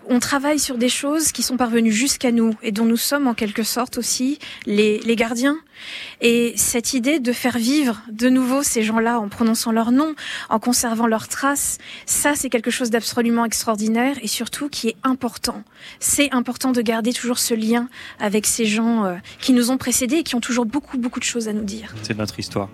[0.08, 3.34] On travaille sur des choses qui sont parvenues jusqu'à nous et dont nous sommes en
[3.34, 5.58] quelque sorte aussi les, les gardiens.
[6.20, 10.14] Et cette idée de faire vivre de nouveau ces gens-là en prononçant leur nom,
[10.48, 15.64] en conservant leurs traces, ça c'est quelque chose d'absolument extraordinaire et surtout qui est important.
[15.98, 17.88] C'est important de garder toujours ce lien
[18.20, 21.24] avec ces gens euh, qui nous ont précédés et qui ont toujours beaucoup beaucoup de
[21.24, 21.31] choses
[22.02, 22.68] C'est notre histoire.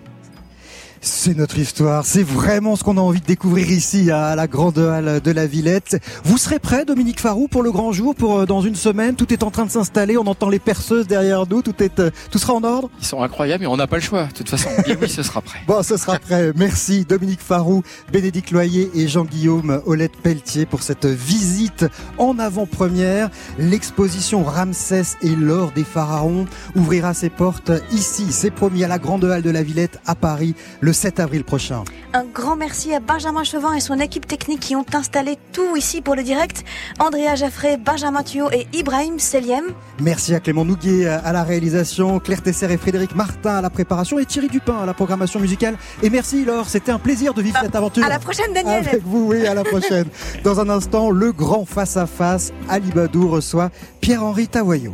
[1.01, 4.77] C'est notre histoire, c'est vraiment ce qu'on a envie de découvrir ici à la Grande
[4.79, 5.97] Halle de la Villette.
[6.25, 9.15] Vous serez prêt, Dominique Farou, pour le grand jour, pour euh, dans une semaine?
[9.15, 12.11] Tout est en train de s'installer, on entend les perceuses derrière nous, tout est, euh,
[12.31, 12.89] tout sera en ordre?
[12.99, 14.25] Ils sont incroyables, mais on n'a pas le choix.
[14.25, 15.59] De toute façon, oui, ce sera prêt.
[15.67, 16.51] Bon, ce sera prêt.
[16.55, 17.81] Merci Dominique Farou,
[18.11, 21.85] Bénédicte Loyer et Jean-Guillaume Olette Pelletier pour cette visite
[22.17, 23.29] en avant-première.
[23.57, 26.45] L'exposition Ramsès et l'or des pharaons
[26.75, 30.55] ouvrira ses portes ici, c'est promis, à la Grande Halle de la Villette à Paris
[30.88, 31.83] le 7 avril prochain.
[32.13, 36.01] Un grand merci à Benjamin Chevin et son équipe technique qui ont installé tout ici
[36.01, 36.63] pour le direct.
[36.99, 39.65] Andrea Jaffré, Benjamin Thuot et Ibrahim Seliem.
[40.01, 44.19] Merci à Clément Nouguet à la réalisation, Claire Tesser et Frédéric Martin à la préparation
[44.19, 45.77] et Thierry Dupin à la programmation musicale.
[46.01, 48.03] Et merci Laure, c'était un plaisir de vivre cette aventure.
[48.03, 48.87] À la prochaine Daniel.
[48.87, 50.07] Avec vous, oui, à la prochaine.
[50.43, 53.69] Dans un instant, le grand face-à-face, Ali Badou reçoit
[54.01, 54.93] Pierre-Henri Tawayo.